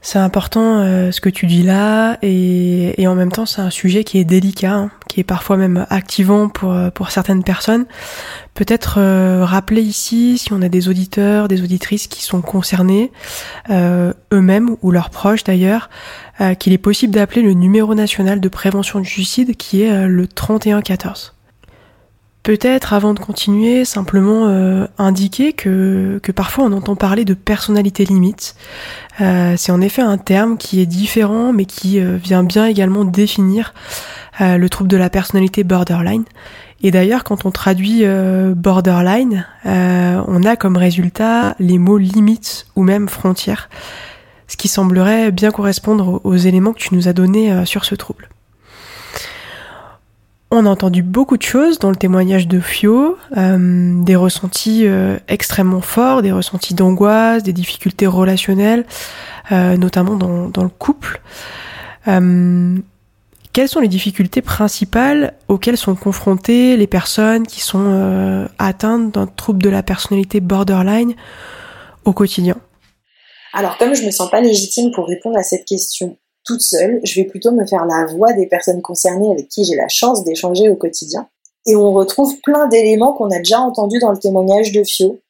[0.00, 4.04] C'est important euh, ce que tu dis là et, en même temps c'est un sujet
[4.04, 7.86] qui est délicat, hein, qui est parfois même activant pour, euh, pour certaines personnes.
[8.54, 9.00] Peut-être
[9.44, 13.12] rappeler ici si on a des auditeurs, des auditrices qui sont concernés,
[13.70, 15.88] eux-mêmes ou leurs proches d'ailleurs,
[16.40, 20.06] euh, qu'il est possible d'appeler le numéro national de prévention du suicide qui est euh,
[20.06, 21.34] le 3114.
[22.48, 28.06] Peut-être avant de continuer, simplement euh, indiquer que, que parfois on entend parler de personnalité
[28.06, 28.54] limite.
[29.18, 33.74] c'est en effet un terme qui est différent mais qui vient bien également définir
[34.40, 36.24] le trouble de la personnalité borderline.
[36.82, 38.04] Et d'ailleurs, quand on traduit
[38.54, 43.68] borderline, on a comme résultat les mots limite ou même frontière
[44.48, 47.94] ce qui semblerait bien correspondre aux éléments que tu nous as donnés euh, sur ce
[47.94, 48.28] trouble.
[50.50, 55.18] On a entendu beaucoup de choses dans le témoignage de Fio, euh, des ressentis euh,
[55.28, 58.86] extrêmement forts, des ressentis d'angoisse, des difficultés relationnelles,
[59.50, 61.20] notamment dans, dans, le couple.
[62.04, 69.62] quelles sont les difficultés principales auxquelles sont confrontées les personnes qui sont atteintes d'un trouble
[69.62, 71.14] de la personnalité borderline
[72.04, 72.56] au quotidien?
[73.52, 77.20] Alors comme je me sens pas légitime pour répondre à cette question toute seule, je
[77.20, 80.68] vais plutôt me faire la voix des personnes concernées avec qui j'ai la chance d'échanger
[80.68, 81.28] au quotidien.
[81.66, 85.20] Et on retrouve plein d'éléments qu'on a déjà entendus dans le témoignage de Fio.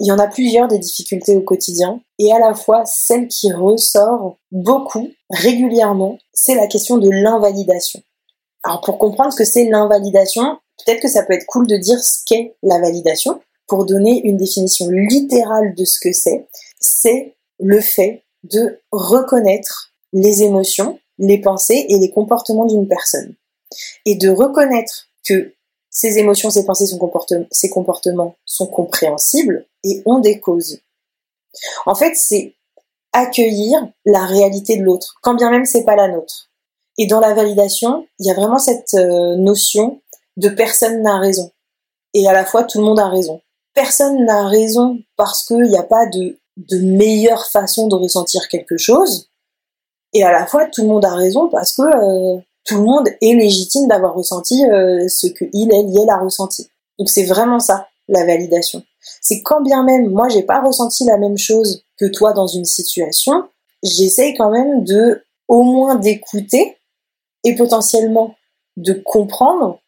[0.00, 3.50] Il y en a plusieurs des difficultés au quotidien, et à la fois celle qui
[3.50, 8.00] ressort beaucoup, régulièrement, c'est la question de l'invalidation.
[8.62, 11.98] Alors pour comprendre ce que c'est l'invalidation, peut-être que ça peut être cool de dire
[11.98, 13.40] ce qu'est la validation.
[13.66, 16.46] pour donner une définition littérale de ce que c'est,
[16.80, 23.34] c'est le fait de reconnaître les émotions, les pensées et les comportements d'une personne.
[24.06, 25.54] Et de reconnaître que
[25.90, 26.86] ces émotions, ces pensées,
[27.50, 30.80] ces comportements sont compréhensibles et ont des causes.
[31.86, 32.54] En fait, c'est
[33.12, 36.50] accueillir la réalité de l'autre, quand bien même c'est pas la nôtre.
[36.98, 40.00] Et dans la validation, il y a vraiment cette euh, notion
[40.36, 41.50] de personne n'a raison.
[42.14, 43.40] Et à la fois, tout le monde a raison.
[43.74, 48.76] Personne n'a raison parce qu'il n'y a pas de, de meilleure façon de ressentir quelque
[48.76, 49.28] chose.
[50.12, 53.08] Et à la fois, tout le monde a raison parce que euh, tout le monde
[53.20, 56.68] est légitime d'avoir ressenti euh, ce que il, elle, elle a ressenti.
[56.98, 58.82] Donc c'est vraiment ça, la validation.
[59.22, 62.64] C'est quand bien même moi j'ai pas ressenti la même chose que toi dans une
[62.64, 63.48] situation,
[63.82, 66.76] j'essaye quand même de au moins d'écouter
[67.44, 68.34] et potentiellement
[68.76, 69.80] de comprendre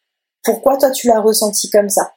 [0.43, 2.13] pourquoi toi tu l'as ressenti comme ça.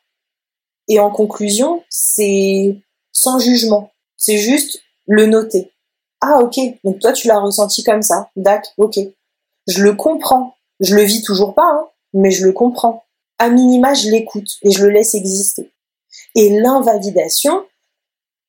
[0.89, 2.77] Et en conclusion, c'est
[3.13, 3.91] sans jugement.
[4.17, 5.74] C'est juste le noter.
[6.27, 8.31] Ah ok, donc toi tu l'as ressenti comme ça.
[8.35, 8.99] D'accord, ok.
[9.67, 10.55] Je le comprends.
[10.81, 13.05] Je le vis toujours pas, hein, mais je le comprends.
[13.39, 15.71] À minima, je l'écoute et je le laisse exister.
[16.35, 17.63] Et l'invalidation,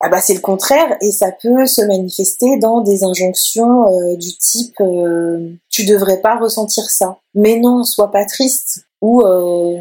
[0.00, 4.36] ah bah c'est le contraire et ça peut se manifester dans des injonctions euh, du
[4.38, 7.18] type euh, tu devrais pas ressentir ça.
[7.34, 9.78] Mais non, sois pas triste ou euh,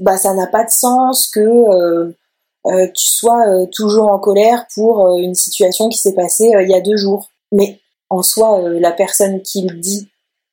[0.00, 2.14] bah ça n'a pas de sens que
[2.94, 6.96] tu sois toujours en colère pour une situation qui s'est passée il y a deux
[6.96, 7.30] jours.
[7.52, 7.80] Mais
[8.10, 10.08] en soi, la personne qui le dit,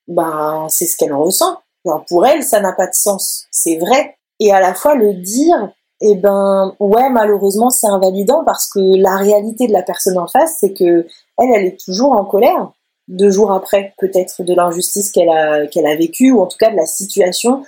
[0.07, 1.61] bah c'est ce qu'elle ressent.
[2.07, 3.45] pour elle, ça n'a pas de sens.
[3.51, 4.17] C'est vrai.
[4.39, 5.71] Et à la fois le dire,
[6.01, 10.57] eh ben ouais malheureusement c'est invalidant parce que la réalité de la personne en face
[10.59, 12.71] c'est que elle elle est toujours en colère
[13.07, 16.85] deux jours après peut-être de l'injustice qu'elle a vécue ou en tout cas de la
[16.85, 17.63] situation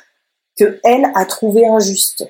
[0.60, 2.30] que elle a trouvé injuste.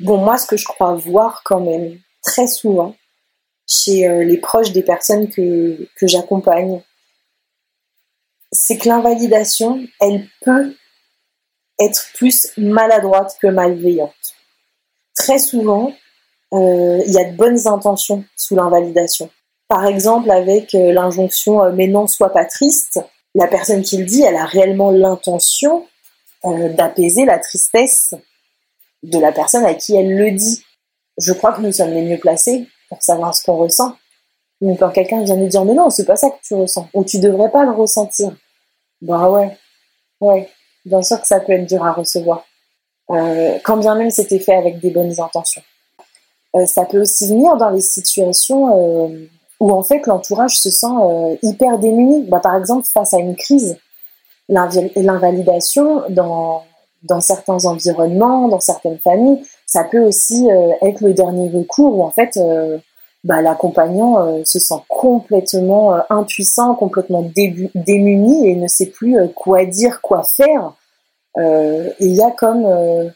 [0.00, 2.94] Bon moi ce que je crois voir quand même très souvent
[3.70, 6.82] chez euh, les proches des personnes que j'accompagne
[8.52, 10.74] c'est que l'invalidation elle peut
[11.78, 14.34] être plus maladroite que malveillante.
[15.14, 15.92] Très souvent,
[16.52, 19.30] euh, il y a de bonnes intentions sous l'invalidation.
[19.68, 23.00] Par exemple, avec euh, l'injonction mais non, sois pas triste,
[23.36, 25.86] la personne qui le dit, elle a réellement l'intention
[26.42, 28.14] d'apaiser la tristesse
[29.02, 30.64] de la personne à qui elle le dit.
[31.18, 33.96] Je crois que nous sommes les mieux placés pour savoir ce qu'on ressent.
[34.60, 37.02] Mais quand quelqu'un vient nous dire mais non, c'est pas ça que tu ressens, ou
[37.04, 38.36] tu devrais pas le ressentir.
[39.00, 39.56] Bah ouais,
[40.20, 40.50] ouais,
[40.84, 42.44] bien sûr que ça peut être dur à recevoir.
[43.10, 45.62] Euh, quand bien même c'était fait avec des bonnes intentions.
[46.56, 49.28] Euh, ça peut aussi venir dans les situations euh,
[49.60, 52.24] où en fait l'entourage se sent euh, hyper démuni.
[52.24, 53.78] Bah, par exemple face à une crise,
[54.48, 56.64] l'invalidation dans
[57.02, 62.02] dans certains environnements, dans certaines familles, ça peut aussi euh, être le dernier recours où
[62.02, 62.38] en fait
[63.24, 67.22] bah, l'accompagnant se sent complètement impuissant, complètement
[67.74, 70.74] démuni et ne sait plus quoi dire, quoi faire.
[71.38, 73.08] Euh, il y a comme euh,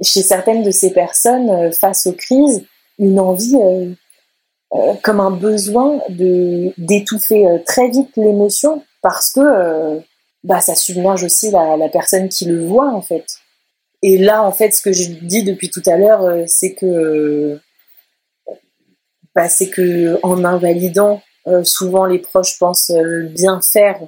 [0.00, 2.64] chez certaines de ces personnes euh, face aux crises
[2.98, 3.56] une envie
[5.02, 10.00] comme un besoin de d'étouffer très vite l'émotion parce que
[10.44, 13.26] bah ça submerge aussi la, personne qui le voit en fait.
[14.02, 17.60] Et là en fait ce que je dis depuis tout à l'heure c'est que
[19.34, 21.22] bah, c'est que en invalidant
[21.62, 22.92] souvent les proches pensent
[23.30, 24.00] bien faire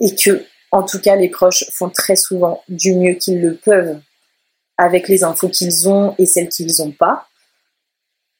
[0.00, 3.98] et que en tout cas, les proches font très souvent du mieux qu'ils le peuvent
[4.76, 7.26] avec les infos qu'ils ont et celles qu'ils n'ont pas.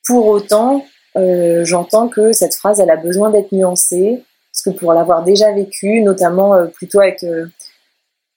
[0.05, 0.85] Pour autant,
[1.17, 4.23] euh, j'entends que cette phrase, elle a besoin d'être nuancée,
[4.57, 7.47] parce que pour l'avoir déjà vécu, notamment euh, plutôt avec, euh,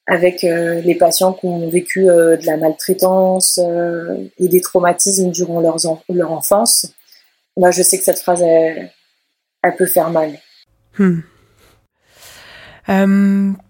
[0.07, 3.59] avec les patients qui ont vécu de la maltraitance
[4.39, 6.91] et des traumatismes durant leur enfance,
[7.55, 8.91] bah, je sais que cette phrase, elle,
[9.77, 10.39] peut faire mal.
[10.97, 11.19] Hmm.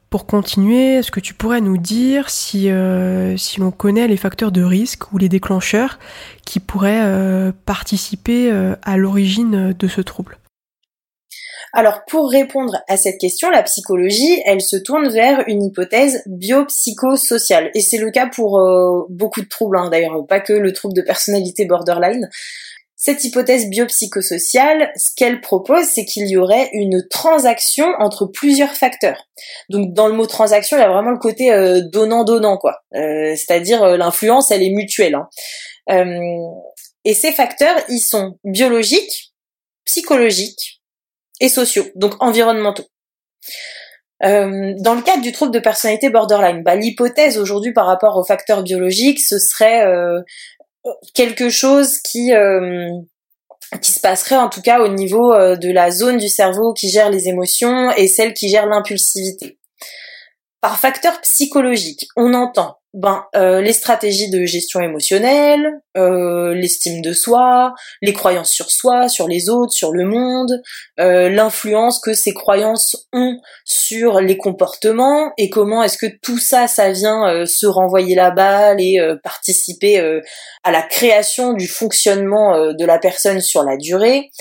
[0.10, 4.52] Pour continuer, est-ce que tu pourrais nous dire si, euh, si l'on connaît les facteurs
[4.52, 6.00] de risque ou les déclencheurs
[6.46, 10.40] qui pourraient euh, participer euh, à l'origine de ce trouble?
[11.74, 17.72] Alors pour répondre à cette question, la psychologie, elle se tourne vers une hypothèse biopsychosociale.
[17.76, 18.60] Et c'est le cas pour
[19.10, 22.30] beaucoup de troubles, hein, d'ailleurs, pas que le trouble de personnalité borderline.
[23.02, 29.30] Cette hypothèse biopsychosociale, ce qu'elle propose, c'est qu'il y aurait une transaction entre plusieurs facteurs.
[29.70, 32.82] Donc dans le mot transaction, il y a vraiment le côté euh, donnant-donnant, quoi.
[32.96, 35.16] Euh, c'est-à-dire euh, l'influence, elle est mutuelle.
[35.16, 35.30] Hein.
[37.06, 39.34] et ces facteurs, ils sont biologiques,
[39.86, 40.79] psychologiques
[41.40, 42.86] et sociaux, donc environnementaux.
[44.22, 48.64] dans le cadre du trouble de personnalité borderline, bah, l'hypothèse aujourd'hui par rapport aux facteurs
[48.64, 49.86] biologiques, ce serait
[51.14, 52.32] quelque chose qui
[53.82, 57.10] qui se passerait en tout cas au niveau de la zone du cerveau qui gère
[57.10, 59.60] les émotions et celle qui gère l'impulsivité.
[60.62, 67.14] Par facteur psychologique, on entend ben, euh, les stratégies de gestion émotionnelle, euh, l'estime de
[67.14, 70.60] soi, les croyances sur soi, sur les autres, sur le monde,
[71.00, 76.68] euh, l'influence que ces croyances ont sur les comportements et comment est-ce que tout ça,
[76.68, 80.00] ça vient se renvoyer la balle et participer
[80.64, 84.32] à la création du fonctionnement de la personne sur la durée.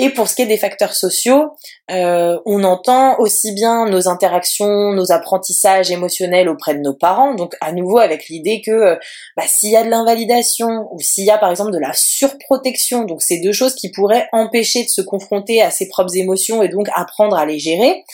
[0.00, 1.50] Et pour ce qui est des facteurs sociaux,
[1.90, 7.56] euh, on entend aussi bien nos interactions, nos apprentissages émotionnels auprès de nos parents, donc
[7.60, 8.96] à nouveau avec l'idée que euh,
[9.36, 13.06] bah, s'il y a de l'invalidation ou s'il y a par exemple de la surprotection,
[13.06, 16.68] donc c'est deux choses qui pourraient empêcher de se confronter à ses propres émotions et
[16.68, 18.04] donc apprendre à les gérer,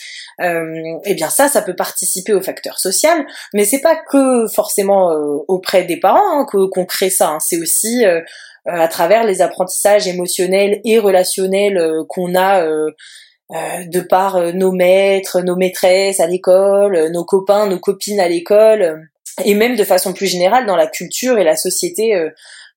[0.40, 5.12] euh, eh bien ça, ça peut participer au facteur social, mais c'est pas que forcément
[5.12, 7.40] euh, auprès des parents hein, qu'on crée ça, hein.
[7.40, 8.20] c'est aussi euh,
[8.66, 12.90] à travers les apprentissages émotionnels et relationnels euh, qu'on a euh,
[13.50, 19.08] de par nos maîtres, nos maîtresses à l'école, nos copains, nos copines à l'école,
[19.44, 22.18] et même de façon plus générale dans la culture et la société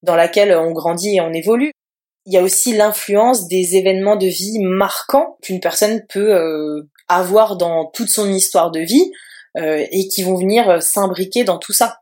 [0.03, 1.71] dans laquelle on grandit et on évolue.
[2.25, 7.85] Il y a aussi l'influence des événements de vie marquants qu'une personne peut avoir dans
[7.85, 9.11] toute son histoire de vie
[9.55, 12.01] et qui vont venir s'imbriquer dans tout ça.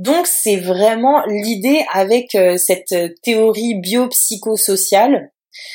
[0.00, 5.30] Donc c'est vraiment l'idée avec euh, cette théorie biopsychosociale,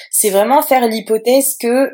[0.10, 1.92] c'est vraiment faire l'hypothèse que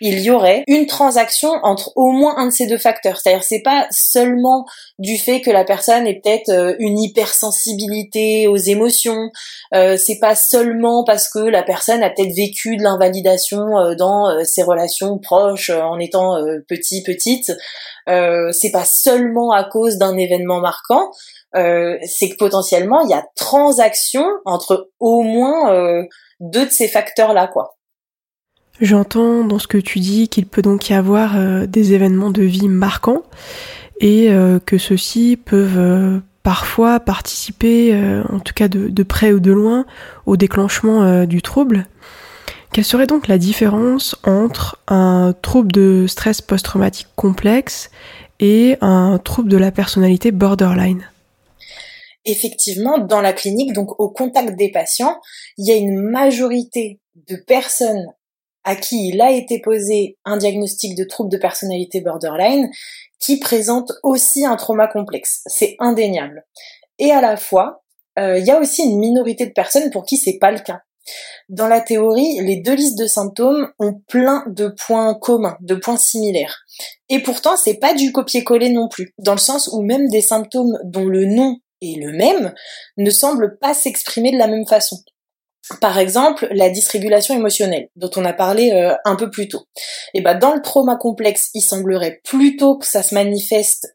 [0.00, 3.18] il y aurait une transaction entre au moins un de ces deux facteurs.
[3.18, 4.66] C'est-à-dire c'est pas seulement
[4.98, 9.30] du fait que la personne ait peut-être euh, une hypersensibilité aux émotions,
[9.74, 14.44] euh, c'est pas seulement parce que la personne a peut-être vécu de l'invalidation euh, dans
[14.44, 16.36] ses relations proches en étant
[16.68, 17.52] petit petite,
[18.06, 21.10] c'est pas seulement à cause d'un événement marquant,
[21.54, 26.04] c'est que potentiellement il y a transaction entre au moins
[26.40, 27.76] deux de ces facteurs-là, quoi.
[28.80, 32.42] J'entends dans ce que tu dis qu'il peut donc y avoir euh, des événements de
[32.42, 33.22] vie marquants
[34.00, 37.94] et euh, que ceux-ci peuvent euh, parfois participer,
[38.30, 39.84] en tout cas de, près ou de loin,
[40.24, 41.86] au déclenchement du trouble.
[42.72, 47.90] Quelle serait donc la différence entre un trouble de stress post-traumatique complexe
[48.40, 51.02] et un trouble de la personnalité borderline?
[52.24, 55.16] Effectivement, dans la clinique, donc au contact des patients,
[55.56, 58.06] il y a une majorité de personnes
[58.64, 62.68] à qui il a été posé un diagnostic de trouble de personnalité borderline
[63.18, 65.42] qui présente aussi un trauma complexe.
[65.46, 66.44] C'est indéniable.
[66.98, 67.82] Et à la fois,
[68.18, 70.80] euh, il y a aussi une minorité de personnes pour qui c'est pas le cas.
[71.48, 75.96] Dans la théorie, les deux listes de symptômes ont plein de points communs, de points
[75.96, 76.60] similaires.
[77.08, 80.78] Et pourtant, c'est pas du copier-coller non plus, dans le sens où même des symptômes
[80.84, 82.54] dont le nom est le même
[82.96, 84.96] ne semblent pas s'exprimer de la même façon.
[85.80, 89.66] Par exemple, la dysrégulation émotionnelle, dont on a parlé euh, un peu plus tôt.
[90.14, 93.94] Et eh ben, dans le trauma complexe, il semblerait plutôt que ça se manifeste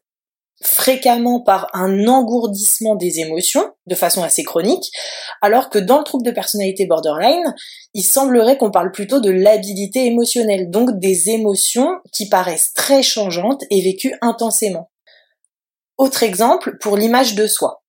[0.62, 4.90] fréquemment par un engourdissement des émotions, de façon assez chronique,
[5.42, 7.54] alors que dans le trouble de personnalité borderline,
[7.92, 13.64] il semblerait qu'on parle plutôt de l'habilité émotionnelle, donc des émotions qui paraissent très changeantes
[13.70, 14.90] et vécues intensément.
[15.98, 17.82] Autre exemple, pour l'image de soi.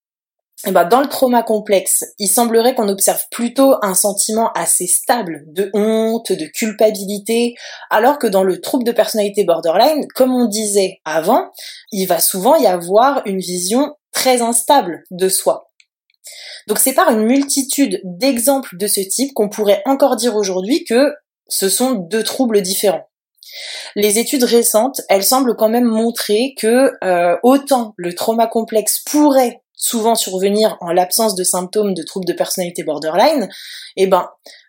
[0.65, 5.43] Eh ben, dans le trauma complexe, il semblerait qu'on observe plutôt un sentiment assez stable
[5.47, 7.53] de honte, de culpabilité,
[7.91, 11.51] alors que dans le trouble de personnalité borderline, comme on disait avant,
[11.91, 15.69] il va souvent y avoir une vision très instable de soi.
[16.67, 21.13] Donc c'est par une multitude d'exemples de ce type qu'on pourrait encore dire aujourd'hui que
[21.47, 23.07] ce sont deux troubles différents.
[23.95, 29.61] Les études récentes, elles semblent quand même montrer que euh, autant le trauma complexe pourrait
[29.73, 33.47] souvent survenir en l'absence de symptômes de troubles de personnalité borderline,
[33.95, 34.27] eh ben,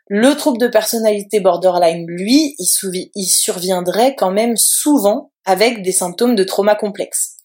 [0.09, 6.45] le trouble de personnalité borderline, lui, il, surviendrait quand même souvent avec des symptômes de
[6.45, 7.37] trauma complexe.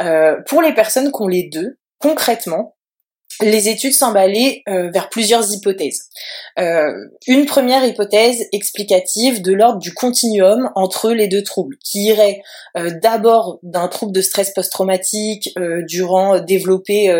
[0.00, 2.76] Euh, pour les personnes qui ont les deux, concrètement,
[3.40, 6.08] les études aller euh, vers plusieurs hypothèses.
[6.58, 6.92] Euh,
[7.26, 12.42] une première hypothèse explicative de l'ordre du continuum entre les deux troubles, qui irait
[12.76, 15.50] euh, d'abord d'un trouble de stress post-traumatique
[15.86, 17.12] durant développé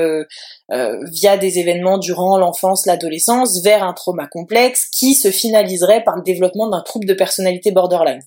[0.68, 6.22] via des événements durant l'enfance, l'adolescence, vers un trauma complexe qui se finaliserait par le
[6.22, 8.20] développement d'un trouble de personnalité borderline.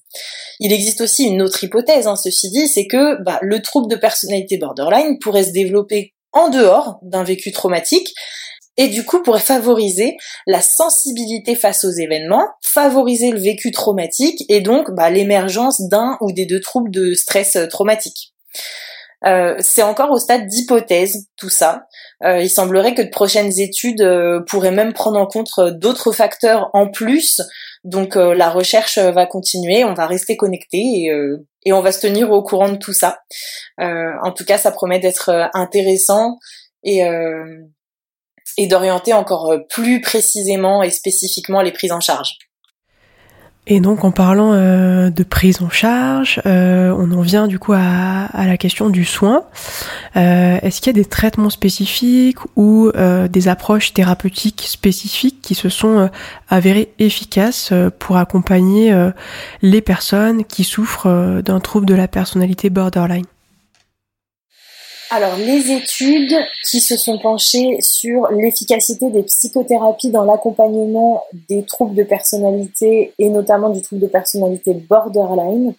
[0.59, 3.95] Il existe aussi une autre hypothèse, hein, ceci dit, c'est que bah, le trouble de
[3.95, 8.13] personnalité borderline pourrait se développer en dehors d'un vécu traumatique
[8.77, 14.61] et du coup pourrait favoriser la sensibilité face aux événements, favoriser le vécu traumatique et
[14.61, 18.33] donc bah, l'émergence d'un ou des deux troubles de stress euh, traumatique.
[19.25, 21.87] Euh, c'est encore au stade d'hypothèse tout ça.
[22.23, 26.69] Euh, il semblerait que de prochaines études euh, pourraient même prendre en compte d'autres facteurs
[26.73, 27.41] en plus.
[27.83, 31.05] Donc la recherche va continuer, on va rester connecté
[31.65, 33.19] et, on va se tenir au courant de tout ça.
[33.77, 36.39] en tout cas, ça promet d'être intéressant
[36.83, 37.03] et
[38.57, 42.39] d'orienter encore plus précisément et spécifiquement les prises en charge.
[43.67, 47.73] Et donc en parlant euh, de prise en charge, euh, on en vient du coup
[47.73, 49.45] à, la question du soin.
[50.15, 52.91] Euh, est-ce qu'il y a des traitements spécifiques ou
[53.29, 56.09] des approches thérapeutiques spécifiques qui se sont
[56.49, 58.93] avérées efficaces pour accompagner
[59.61, 63.25] les personnes qui souffrent d'un trouble de la personnalité borderline?
[65.11, 66.35] Alors, les études
[66.67, 73.29] qui se sont penchées sur l'efficacité des psychothérapies dans l'accompagnement des troubles de personnalité et
[73.29, 75.75] notamment du trouble de personnalité borderline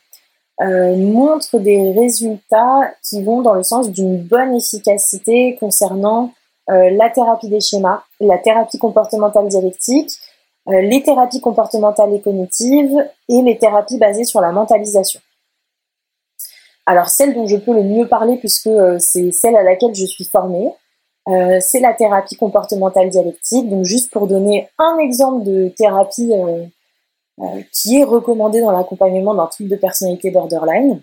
[0.62, 6.32] euh, montrent des résultats qui vont dans le sens d'une bonne efficacité concernant
[6.70, 10.12] euh, la thérapie des schémas, la thérapie comportementale dialectique,
[10.68, 12.96] euh, les thérapies comportementales et cognitives
[13.28, 15.20] et les thérapies basées sur la mentalisation.
[16.86, 20.06] Alors celle dont je peux le mieux parler puisque euh, c'est celle à laquelle je
[20.06, 20.72] suis formée,
[21.28, 23.68] euh, c'est la thérapie comportementale dialectique.
[23.68, 29.46] Donc juste pour donner un exemple de thérapie euh, qui est recommandée dans l'accompagnement d'un
[29.46, 31.02] trouble de personnalité borderline.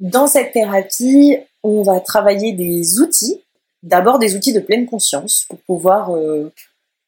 [0.00, 3.42] Dans cette thérapie, on va travailler des outils,
[3.82, 6.10] d'abord des outils de pleine conscience pour pouvoir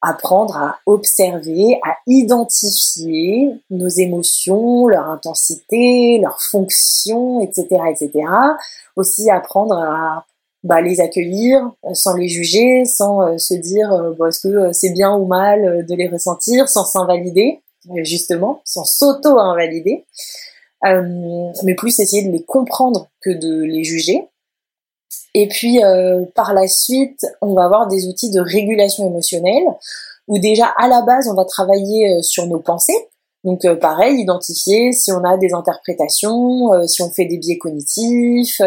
[0.03, 8.29] apprendre à observer, à identifier nos émotions, leur intensité, leur fonction, etc., etc.
[8.97, 10.27] Aussi apprendre à
[10.67, 14.91] bah, les accueillir euh, sans les juger, sans euh, se dire euh, est-ce que c'est
[14.91, 17.61] bien ou mal de les ressentir, sans s'invalider,
[18.03, 20.05] justement, sans s'auto-invalider,
[20.83, 24.29] mais plus essayer de les comprendre que de les juger.
[25.39, 29.65] Et puis euh, par la suite, on va avoir des outils de régulation émotionnelle
[30.29, 33.09] où déjà à la base, on va travailler euh, sur nos pensées.
[33.45, 38.63] Donc euh, pareil, identifier si on a des interprétations, si on fait des biais cognitifs,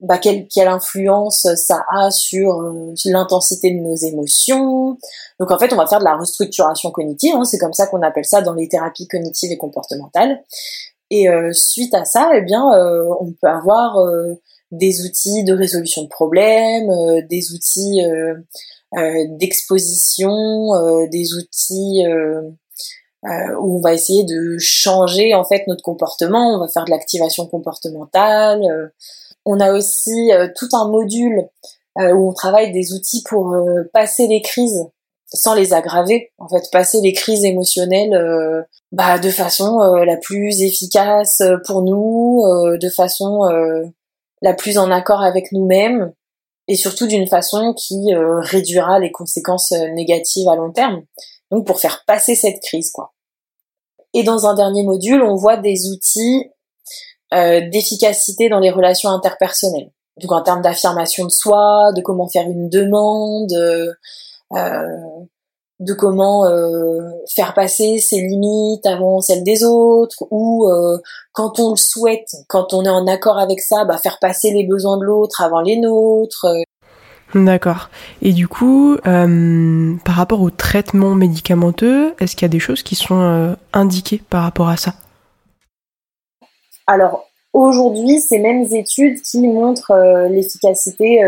[0.00, 2.62] bah, quelle, influence ça a sur
[3.04, 4.96] l'intensité de nos émotions.
[5.40, 8.02] Donc en fait, on va faire de la restructuration cognitive, hein, c'est comme ça qu'on
[8.02, 10.42] appelle ça dans les thérapies cognitives et comportementales.
[11.10, 12.64] Et suite à ça, eh bien,
[13.20, 13.98] on peut avoir
[14.70, 18.34] des outils de résolution de problèmes, euh, des outils euh,
[18.96, 20.70] euh, d'exposition,
[21.10, 22.04] des outils
[23.24, 27.46] où on va essayer de changer en fait notre comportement, on va faire de l'activation
[27.46, 28.62] comportementale.
[29.44, 31.46] on a aussi tout un module
[31.96, 33.54] où on travaille des outils pour
[33.92, 34.86] passer les crises
[35.34, 41.42] sans les aggraver, en fait, passer les crises émotionnelles bah, de façon la plus efficace
[41.66, 42.42] pour nous,
[42.80, 43.42] de façon
[44.42, 46.12] la plus en accord avec nous-mêmes
[46.68, 51.02] et surtout d'une façon qui euh, réduira les conséquences euh, négatives à long terme.
[51.50, 53.14] Donc pour faire passer cette crise, quoi.
[54.14, 56.50] Et dans un dernier module, on voit des outils
[57.34, 59.90] euh, d'efficacité dans les relations interpersonnelles.
[60.20, 63.52] Donc en termes d'affirmation de soi, de comment faire une demande,
[65.80, 66.98] de comment euh,
[67.34, 70.98] faire passer ses limites avant celles des autres, ou euh,
[71.32, 74.64] quand on le souhaite, quand on est en accord avec ça, bah, faire passer les
[74.66, 76.46] besoins de l'autre avant les nôtres.
[77.34, 77.90] D'accord.
[78.22, 82.82] Et du coup, euh, par rapport au traitement médicamenteux, est-ce qu'il y a des choses
[82.82, 84.94] qui sont indiquées par rapport à ça?
[86.86, 91.22] Alors, aujourd'hui, ces mêmes études qui montrent l'efficacité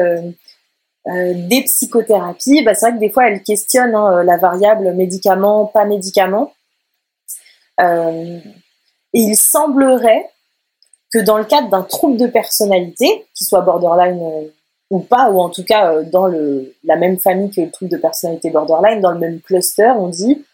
[1.09, 4.93] euh, des psychothérapies, bah, c'est vrai que des fois elles questionnent hein, euh, la variable
[4.95, 6.53] médicament, pas médicament.
[7.81, 8.39] Euh,
[9.15, 10.31] et il semblerait
[11.13, 14.51] que dans le cadre d'un trouble de personnalité, qui soit borderline
[14.91, 17.97] ou pas, ou en tout cas dans le, la même famille que le trouble de
[17.97, 20.45] personnalité borderline, dans le même cluster, on dit,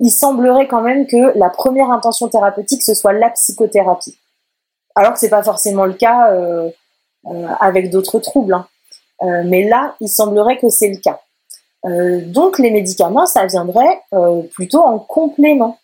[0.00, 4.18] il semblerait quand même que la première intention thérapeutique, ce soit la psychothérapie.
[4.94, 6.70] Alors que c'est pas forcément le cas euh,
[7.60, 8.54] avec d'autres troubles.
[8.54, 8.66] Hein.
[9.22, 11.20] Euh, mais là, il semblerait que c'est le cas.
[11.86, 14.02] Euh, donc les médicaments, ça viendrait
[14.52, 15.78] plutôt en complément.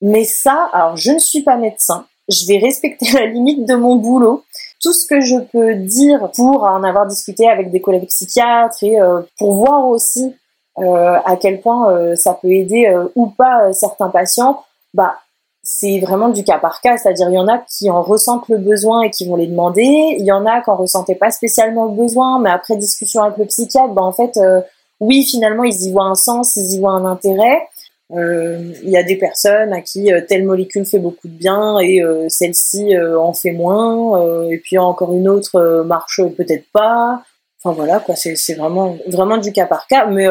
[0.00, 3.96] Mais ça, alors je ne suis pas médecin, je vais respecter la limite de mon
[3.96, 4.44] boulot.
[4.82, 8.98] Tout ce que je peux dire pour en avoir discuté avec des collègues psychiatres et
[9.38, 10.34] pour voir aussi
[10.76, 14.62] à quel point ça peut aider ou pas certains patients,
[14.92, 15.16] bah
[15.64, 18.58] c'est vraiment du cas par cas, c'est-à-dire il y en a qui en ressentent le
[18.58, 21.86] besoin et qui vont les demander, il y en a qui en ressentaient pas spécialement
[21.86, 24.60] le besoin, mais après discussion avec le psychiatre, ben en fait, euh,
[25.00, 27.66] oui, finalement, ils y voient un sens, ils y voient un intérêt.
[28.10, 32.96] Il y a des personnes à qui telle molécule fait beaucoup de bien et celle-ci
[32.98, 37.22] en fait moins, et puis encore une autre marche peut-être pas.
[37.58, 40.28] Enfin voilà quoi, c'est vraiment vraiment du cas par cas, mais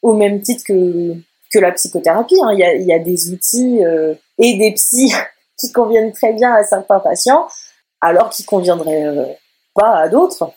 [0.00, 1.14] au même titre que
[1.50, 2.36] que la psychothérapie.
[2.42, 2.52] Hein.
[2.52, 3.80] Il, y a, il, y a, des outils
[4.38, 5.14] et des psys
[5.58, 7.48] qui conviennent très bien à certains patients,
[8.00, 9.38] alors qu'ils conviendraient
[9.74, 10.52] pas à d'autres.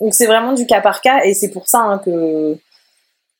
[0.00, 2.58] Donc c'est vraiment du cas par cas et c'est pour ça hein, que,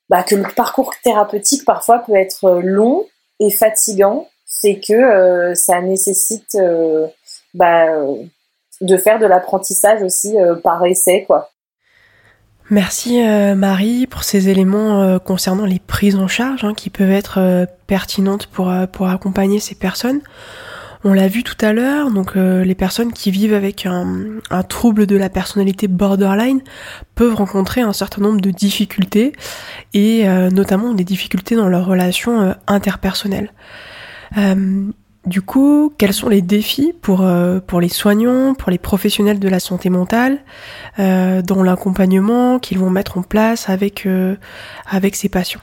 [0.09, 3.07] bah, que le parcours thérapeutique parfois peut être long
[3.41, 4.29] et fatigant.
[4.47, 7.07] C'est que euh, ça nécessite euh,
[7.53, 7.89] bah,
[8.81, 11.25] de faire de l'apprentissage aussi euh, par essai.
[11.27, 11.51] quoi.
[12.69, 13.23] Merci
[13.55, 18.73] Marie pour ces éléments concernant les prises en charge hein, qui peuvent être pertinentes pour,
[18.93, 20.21] pour accompagner ces personnes.
[21.09, 25.07] On l'a vu tout à l'heure, donc euh, les personnes qui vivent avec un, trouble
[25.07, 26.63] de la personnalité borderline
[27.15, 29.31] peuvent rencontrer un certain nombre de difficultés
[29.95, 33.53] et euh, notamment des difficultés dans leurs relations euh, interpersonnelles.
[35.27, 37.27] Du coup, quels sont les défis pour,
[37.67, 40.39] pour les soignants, pour les professionnels de la santé mentale,
[40.99, 44.07] dans l'accompagnement qu'ils vont mettre en place avec,
[44.89, 45.61] avec ces patients?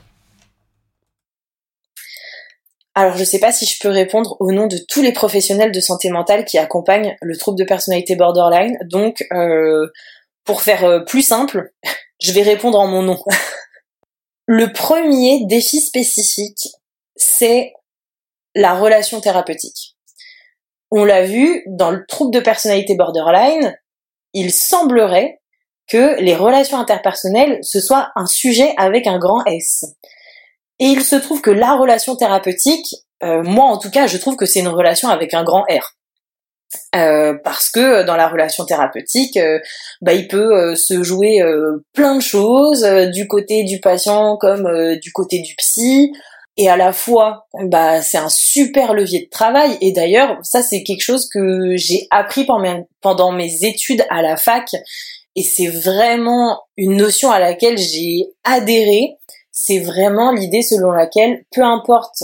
[2.95, 5.71] Alors, je ne sais pas si je peux répondre au nom de tous les professionnels
[5.71, 8.77] de santé mentale qui accompagnent le trouble de personnalité borderline.
[8.85, 9.87] Donc, euh,
[10.45, 11.73] pour faire euh, plus simple,
[12.21, 13.17] je vais répondre en mon nom.
[14.45, 16.67] le premier défi spécifique,
[17.15, 17.73] c'est
[18.55, 19.95] la relation thérapeutique.
[20.91, 23.75] On l'a vu, dans le trouble de personnalité borderline,
[24.33, 25.39] il semblerait
[25.87, 29.85] que les relations interpersonnelles, ce soit un sujet avec un grand S.
[30.79, 34.35] Et il se trouve que la relation thérapeutique, euh, moi en tout cas, je trouve
[34.35, 35.95] que c'est une relation avec un grand R.
[36.95, 39.59] Euh, parce que dans la relation thérapeutique, euh,
[40.01, 41.39] bah, il peut se jouer
[41.93, 42.83] plein de choses
[43.13, 46.11] du côté du patient comme du côté du psy,
[46.57, 49.77] et à la fois, bah, c'est un super levier de travail.
[49.81, 52.45] Et d'ailleurs, ça c'est quelque chose que j'ai appris
[53.01, 54.69] pendant mes études à la fac,
[55.35, 59.17] et c'est vraiment une notion à laquelle j'ai adhéré
[59.53, 62.23] c'est vraiment l'idée selon laquelle, peu importe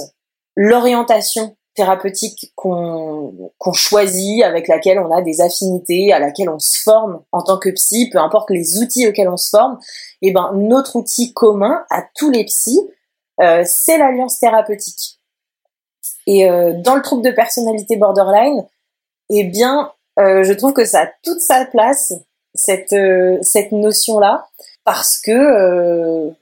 [0.55, 7.21] l'orientation thérapeutique qu'on choisit, avec laquelle on a des affinités, à laquelle on se forme
[7.31, 9.77] en tant que psy, peu importe les outils auxquels on se forme,
[10.21, 12.81] et eh ben notre outil commun à tous les psys,
[13.65, 15.19] c'est l'alliance thérapeutique.
[16.27, 18.65] Et euh, dans le trouble de personnalité borderline,
[19.29, 22.13] eh bien, euh, je trouve que ça a toute sa place
[22.53, 22.95] cette
[23.41, 24.47] cette notion là,
[24.83, 26.33] parce que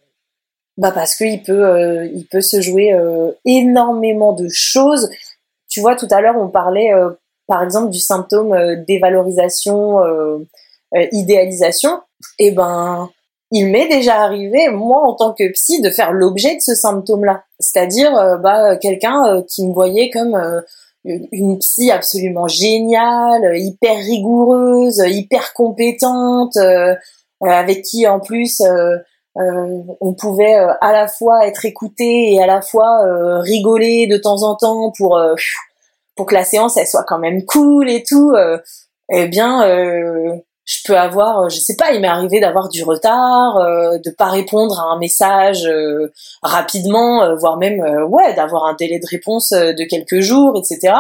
[0.78, 5.10] bah parce qu'il peut, euh, peut se jouer euh, énormément de choses.
[5.70, 7.10] Tu vois, tout à l'heure, on parlait, euh,
[7.48, 10.00] par exemple, du symptôme dévalorisation,
[11.12, 12.02] idéalisation.
[12.40, 13.10] Et eh ben,
[13.52, 17.44] il m'est déjà arrivé, moi, en tant que psy, de faire l'objet de ce symptôme-là.
[17.60, 20.38] C'est-à-dire, bah, quelqu'un qui me voyait comme
[21.06, 26.58] une psy absolument géniale, hyper rigoureuse, hyper compétente,
[27.42, 28.62] avec qui en plus
[29.40, 34.08] euh, on pouvait euh, à la fois être écouté et à la fois euh, rigoler
[34.08, 35.20] de temps en temps pour
[36.16, 38.34] pour que la séance elle soit quand même cool et tout.
[39.10, 39.62] eh bien,
[40.68, 44.80] je peux avoir, je sais pas, il m'est arrivé d'avoir du retard, de pas répondre
[44.80, 45.68] à un message
[46.44, 50.94] rapidement, voire même ouais, d'avoir un délai de réponse de quelques jours, etc.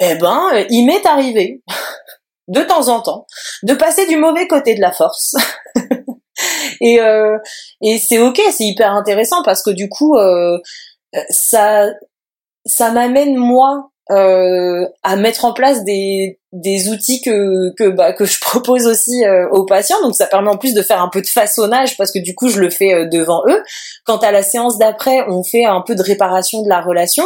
[0.00, 1.62] Eh ben, il m'est arrivé
[2.48, 3.26] de temps en temps
[3.62, 5.34] de passer du mauvais côté de la force
[6.80, 7.38] et euh,
[7.82, 10.58] et c'est ok, c'est hyper intéressant parce que du coup euh,
[11.30, 11.88] ça
[12.64, 18.24] ça m'amène moi euh, à mettre en place des, des outils que que bah, que
[18.24, 20.00] je propose aussi euh, aux patients.
[20.02, 22.48] Donc ça permet en plus de faire un peu de façonnage parce que du coup
[22.48, 23.62] je le fais euh, devant eux.
[24.04, 27.24] Quand à la séance d'après on fait un peu de réparation de la relation.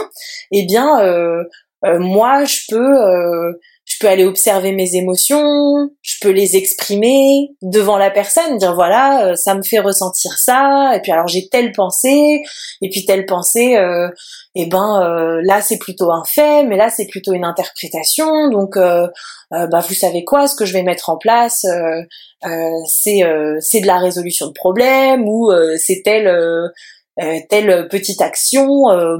[0.51, 1.45] Eh bien euh,
[1.85, 3.55] moi je peux
[4.03, 9.37] peux aller observer mes émotions, je peux les exprimer devant la personne, dire voilà, euh,
[9.37, 12.43] ça me fait ressentir ça, et puis alors j'ai telle pensée,
[12.83, 14.09] et puis telle pensée, euh,
[14.57, 18.51] et eh ben euh, là c'est plutôt un fait, mais là c'est plutôt une interprétation,
[18.51, 19.07] donc euh,
[19.51, 21.65] bah vous savez quoi, ce que je vais mettre en place,
[22.89, 23.21] c'est
[23.61, 26.73] c'est de la résolution de problèmes ou c'est telle
[27.49, 28.67] telle petite action,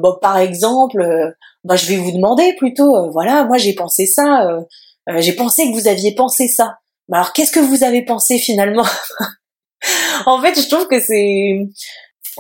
[0.01, 1.35] bon par exemple
[1.65, 4.61] bah, je vais vous demander plutôt, euh, voilà, moi j'ai pensé ça, euh,
[5.09, 6.79] euh, j'ai pensé que vous aviez pensé ça.
[7.09, 8.87] Bah, alors qu'est-ce que vous avez pensé finalement
[10.27, 11.67] En fait, je trouve que c'est,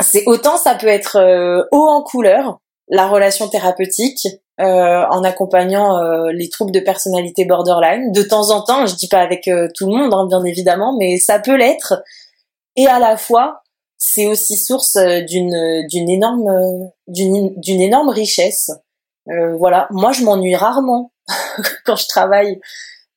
[0.00, 4.26] c'est autant ça peut être haut en couleur la relation thérapeutique
[4.58, 8.12] en accompagnant les troubles de personnalité borderline.
[8.12, 11.18] De temps en temps, je dis pas avec tout le monde, hein, bien évidemment, mais
[11.18, 11.94] ça peut l'être.
[12.76, 13.62] Et à la fois,
[13.98, 18.70] c'est aussi source d'une d'une énorme d'une d'une énorme richesse.
[19.26, 21.11] voilà, moi je m'ennuie rarement
[21.84, 22.60] quand je travaille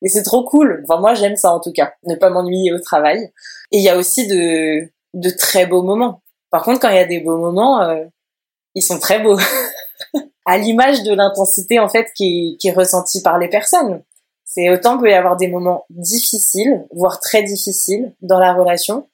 [0.02, 0.84] et c'est trop cool.
[0.84, 3.32] Enfin moi j'aime ça en tout cas, ne pas m'ennuyer au travail.
[3.72, 6.22] Et il y a aussi de de très beaux moments.
[6.50, 7.80] Par contre quand il y a des beaux moments,
[8.74, 9.38] ils sont très beaux.
[10.46, 14.02] à l'image de l'intensité en fait qui, qui est ressentie par les personnes.
[14.44, 19.08] C'est autant peut y avoir des moments difficiles, voire très difficiles dans la relation,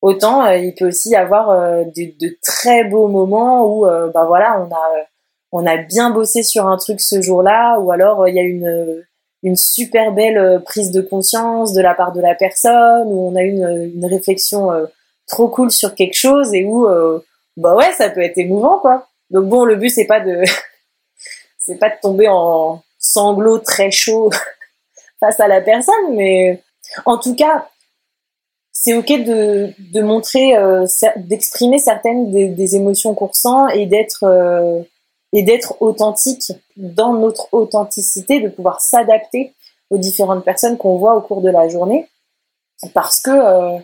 [0.00, 4.10] autant euh, il peut aussi y avoir euh, de, de, très beaux moments où euh,
[4.12, 5.06] bah voilà on a
[5.52, 9.04] on a bien bossé sur un truc ce jour-là, ou alors il y a une
[9.44, 13.42] une super belle prise de conscience de la part de la personne, où on a
[13.42, 14.70] une, une réflexion
[15.26, 16.86] trop cool sur quelque chose et où
[17.56, 19.08] bah ouais ça peut être émouvant quoi.
[19.30, 20.42] Donc bon, le but c'est pas de
[21.58, 24.30] c'est pas de tomber en sanglots très chauds
[25.20, 26.62] face à la personne, mais
[27.04, 27.68] en tout cas,
[28.72, 34.82] c'est ok de, de montrer, euh, d'exprimer certaines des, émotions qu'on ressent et d'être euh,
[35.32, 39.54] et d'être authentique dans notre authenticité, de pouvoir s'adapter
[39.90, 42.08] aux différentes personnes qu'on voit au cours de la journée,
[42.94, 43.78] parce que euh,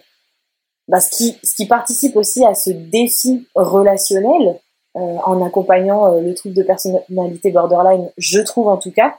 [0.89, 4.61] bah, ce, qui, ce qui participe aussi à ce défi relationnel,
[4.97, 9.17] euh, en accompagnant euh, le trouble de personnalité borderline, je trouve en tout cas,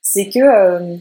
[0.00, 0.96] c'est que euh,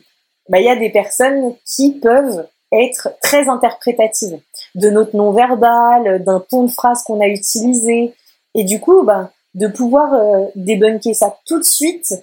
[0.50, 4.40] bah, il y a des personnes qui peuvent être très interprétatives
[4.76, 8.14] de notre non-verbal, d'un ton de phrase qu'on a utilisé,
[8.54, 10.12] et du coup, bah, de pouvoir
[10.56, 12.14] débunker ça tout de suite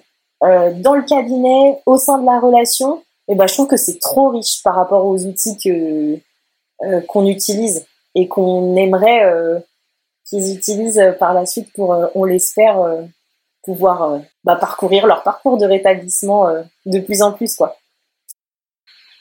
[0.41, 4.29] dans le cabinet, au sein de la relation, et bah, je trouve que c'est trop
[4.29, 6.19] riche par rapport aux outils que
[7.07, 7.85] qu'on utilise
[8.15, 9.61] et qu'on aimerait
[10.27, 13.03] qu'ils utilisent euh, par la suite pour, euh, on l'espère, euh,
[13.63, 16.47] pouvoir bah, parcourir leur parcours de rétablissement
[16.85, 17.53] de plus en plus.
[17.55, 17.75] quoi.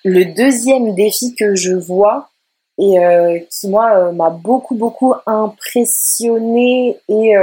[0.05, 2.31] Le deuxième défi que je vois
[2.79, 7.35] et qui moi m'a beaucoup beaucoup impressionné et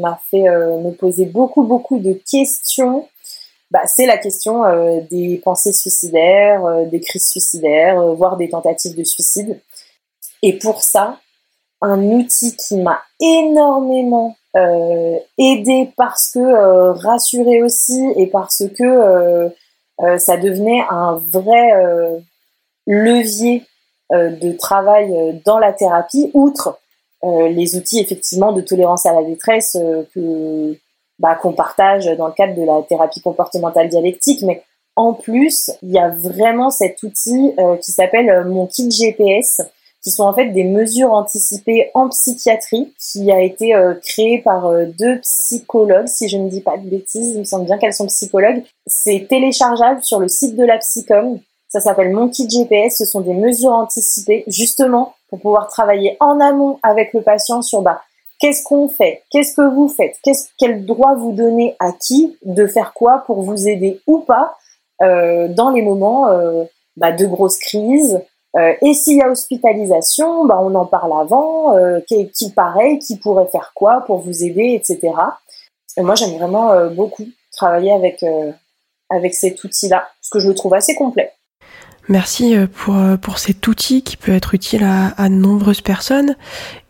[0.00, 3.08] m'a fait me poser beaucoup beaucoup de questions,
[3.72, 4.62] bah, c'est la question
[5.10, 9.60] des pensées suicidaires, des crises suicidaires, voire des tentatives de suicide.
[10.42, 11.18] Et pour ça,
[11.80, 18.84] un outil qui m'a énormément euh, aidé parce que euh, rassuré aussi et parce que
[18.84, 19.48] euh,
[20.00, 22.22] euh, ça devenait un vrai
[22.86, 23.64] levier
[24.12, 26.78] de travail dans la thérapie, outre
[27.22, 29.76] les outils effectivement de tolérance à la détresse
[30.14, 30.76] que
[31.18, 34.62] bah, qu'on partage dans le cadre de la thérapie comportementale dialectique, mais
[34.94, 39.60] en plus, il y a vraiment cet outil qui s'appelle mon kit GPS,
[40.06, 44.66] qui sont en fait des mesures anticipées en psychiatrie, qui a été euh, créé par
[44.66, 47.92] euh, deux psychologues, si je ne dis pas de bêtises, il me semble bien qu'elles
[47.92, 48.62] sont psychologues.
[48.86, 51.40] C'est téléchargeable sur le site de la Psycom.
[51.68, 52.98] Ça s'appelle Mon Kit GPS.
[52.98, 57.82] Ce sont des mesures anticipées, justement, pour pouvoir travailler en amont avec le patient sur
[57.82, 58.02] bah,
[58.40, 62.66] qu'est-ce qu'on fait, qu'est-ce que vous faites, qu'est-ce, quel droit vous donnez à qui de
[62.66, 64.56] faire quoi pour vous aider ou pas
[65.02, 66.64] euh, dans les moments euh,
[66.96, 68.20] bah, de grosses crises,
[68.56, 72.98] euh, et s'il y a hospitalisation, bah, on en parle avant, euh, qui, qui, pareil,
[72.98, 75.12] qui pourrait faire quoi pour vous aider, etc.
[75.98, 78.22] Et moi, j'aime vraiment euh, beaucoup travailler avec,
[79.08, 81.32] avec cet outil-là, parce que je le trouve assez complet.
[82.08, 86.36] Merci pour, pour cet outil qui peut être utile à, à de nombreuses personnes.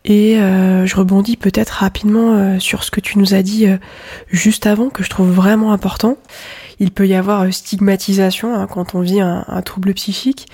[0.05, 3.67] Et je rebondis peut-être rapidement sur ce que tu nous as dit
[4.29, 6.17] juste avant, que je trouve vraiment important
[6.79, 10.47] il peut y avoir euh, stigmatisation hein, quand on vit un, trouble psychique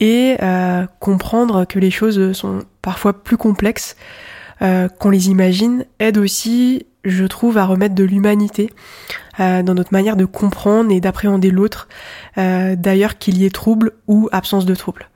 [0.00, 3.96] et euh, comprendre que les choses sont parfois plus complexes
[4.62, 8.70] euh, qu'on les imagine aide aussi, je trouve, à remettre de l'humanité
[9.38, 11.86] dans notre manière de comprendre et d'appréhender l'autre,
[12.36, 15.08] d'ailleurs qu'il y ait trouble ou absence de trouble.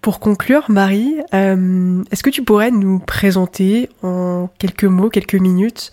[0.00, 5.92] pour conclure, Marie, est-ce que tu pourrais nous présenter en quelques mots, quelques minutes,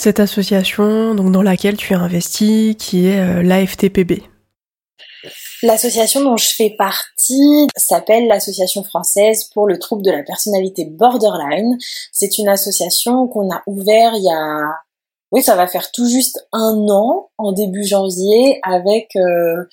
[0.00, 4.22] cette association donc dans laquelle tu as investi, qui est euh, l'AFTPB.
[5.62, 11.76] L'association dont je fais partie s'appelle l'Association française pour le trouble de la personnalité borderline.
[12.12, 14.74] C'est une association qu'on a ouvert il y a,
[15.32, 19.64] oui, ça va faire tout juste un an, en début janvier, avec euh,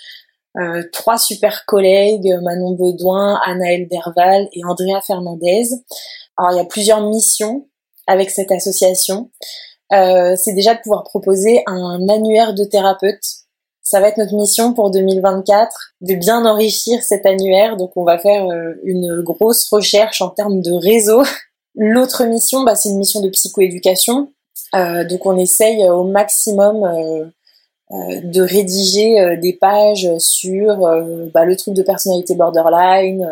[0.58, 5.70] euh, trois super collègues, Manon Baudouin, Anaël Derval et Andrea Fernandez.
[6.38, 7.68] Alors il y a plusieurs missions
[8.08, 9.32] avec cette association.
[9.94, 13.47] Euh, c'est déjà de pouvoir proposer un annuaire de thérapeutes.
[13.90, 17.78] Ça va être notre mission pour 2024, de bien enrichir cet annuaire.
[17.78, 21.24] Donc on va faire euh, une grosse recherche en termes de réseau.
[21.76, 24.34] L'autre mission, bah, c'est une mission de psychoéducation.
[24.76, 30.76] Euh, donc on essaye au maximum euh, de rédiger des pages sur
[31.34, 33.26] bah, le trouble de personnalité borderline,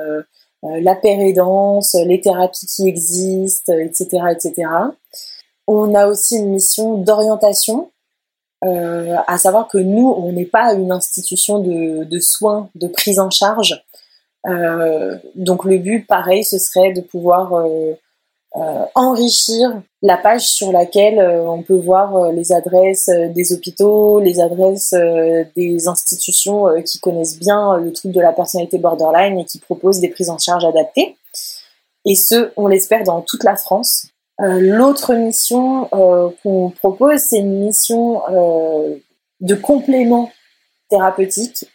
[0.64, 4.70] la pérédance, les thérapies qui existent, etc., etc.
[5.68, 7.92] On a aussi une mission d'orientation,
[8.66, 13.84] à savoir que nous, on n'est pas une institution de, soins, de prise en charge.
[15.36, 17.54] donc le but, pareil, ce serait de pouvoir
[18.58, 24.22] euh, enrichir la page sur laquelle euh, on peut voir euh, les adresses des hôpitaux,
[24.22, 24.96] les adresses
[25.58, 30.08] des institutions qui connaissent bien le trouble de la personnalité borderline et qui proposent des
[30.08, 31.18] prises en charge adaptées.
[32.06, 34.08] Et ce, on l'espère, dans toute la France.
[34.40, 35.86] L'autre mission
[36.44, 38.22] qu'on propose, c'est une mission
[39.40, 40.30] de complément
[40.90, 41.66] thérapeutique,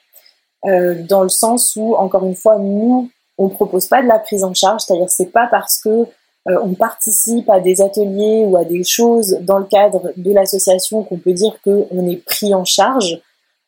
[0.64, 3.10] dans le sens où, encore une fois, nous,
[3.40, 6.06] on propose pas de la prise en charge, c'est-à-dire c'est pas parce que
[6.48, 11.02] euh, on participe à des ateliers ou à des choses dans le cadre de l'association
[11.02, 13.20] qu'on peut dire qu'on est pris en charge.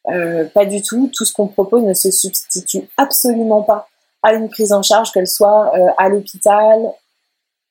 [0.08, 1.10] Euh, pas du tout.
[1.14, 3.88] Tout ce qu'on propose ne se substitue absolument pas
[4.22, 6.92] à une prise en charge, qu'elle soit euh, à l'hôpital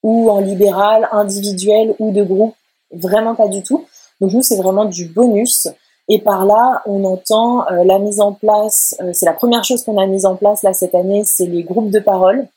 [0.03, 2.56] ou en libéral, individuel ou de groupe.
[2.91, 3.86] Vraiment pas du tout.
[4.19, 5.68] Donc nous, c'est vraiment du bonus.
[6.10, 10.06] Et par là, on entend la mise en place, c'est la première chose qu'on a
[10.07, 12.49] mise en place là cette année, c'est les groupes de parole.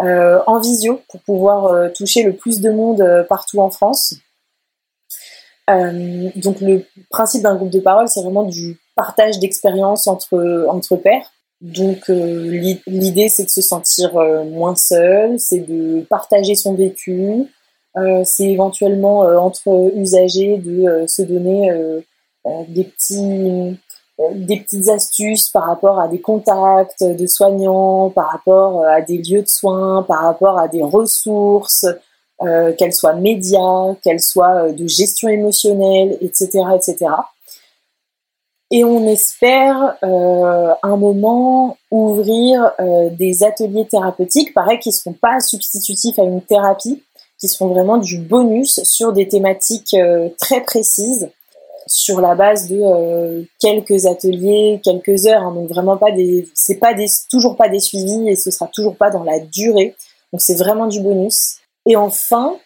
[0.00, 4.14] Euh, en visio pour pouvoir euh, toucher le plus de monde euh, partout en France.
[5.68, 11.32] donc le principe d'un groupe de parole, c'est vraiment du partage d'expériences entre, entre pairs.
[11.74, 14.12] Donc l'idée, c'est de se sentir
[14.46, 17.44] moins seul, c'est de partager son vécu,
[18.24, 21.72] c'est éventuellement entre usagers de se donner
[22.68, 23.76] des petits
[24.18, 29.02] euh, des petites astuces par rapport à des contacts de soignants, par rapport euh, à
[29.02, 31.84] des lieux de soins, par rapport à des ressources,
[32.40, 37.10] euh, qu'elles soient médias, qu'elles soient de gestion émotionnelle, etc., etc.
[38.70, 42.72] Et on espère euh, un moment ouvrir
[43.12, 47.02] des ateliers thérapeutiques, pareil, qui ne seront pas substitutifs à une thérapie,
[47.38, 49.96] qui seront vraiment du bonus sur des thématiques
[50.38, 51.30] très précises
[51.86, 55.42] sur la base de euh, quelques ateliers, quelques heures.
[55.42, 58.66] Hein, donc vraiment pas des, c'est pas des, toujours pas des suivis et ce sera
[58.66, 59.94] toujours pas dans la durée.
[60.32, 61.58] Donc c'est vraiment du bonus.
[61.86, 62.56] Et enfin,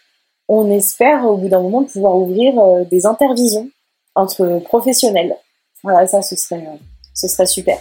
[0.49, 3.69] on espère au bout d'un moment pouvoir ouvrir euh, des intervisions
[4.15, 5.37] entre professionnels.
[5.83, 6.77] Voilà, ça ce serait, euh,
[7.15, 7.77] ce serait super.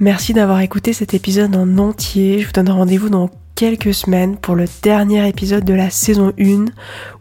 [0.00, 2.40] Merci d'avoir écouté cet épisode en entier.
[2.40, 6.64] Je vous donne rendez-vous dans quelques semaines pour le dernier épisode de la saison 1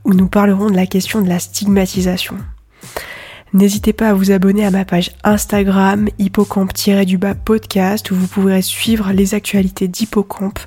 [0.06, 2.38] où nous parlerons de la question de la stigmatisation.
[3.54, 9.12] N'hésitez pas à vous abonner à ma page Instagram hippocampe-du-bas podcast où vous pourrez suivre
[9.12, 10.60] les actualités d'Hippocampe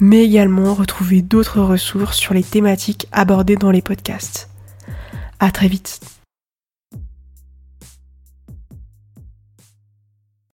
[0.00, 4.48] mais également retrouver d'autres ressources sur les thématiques abordées dans les podcasts.
[5.38, 6.00] À très vite.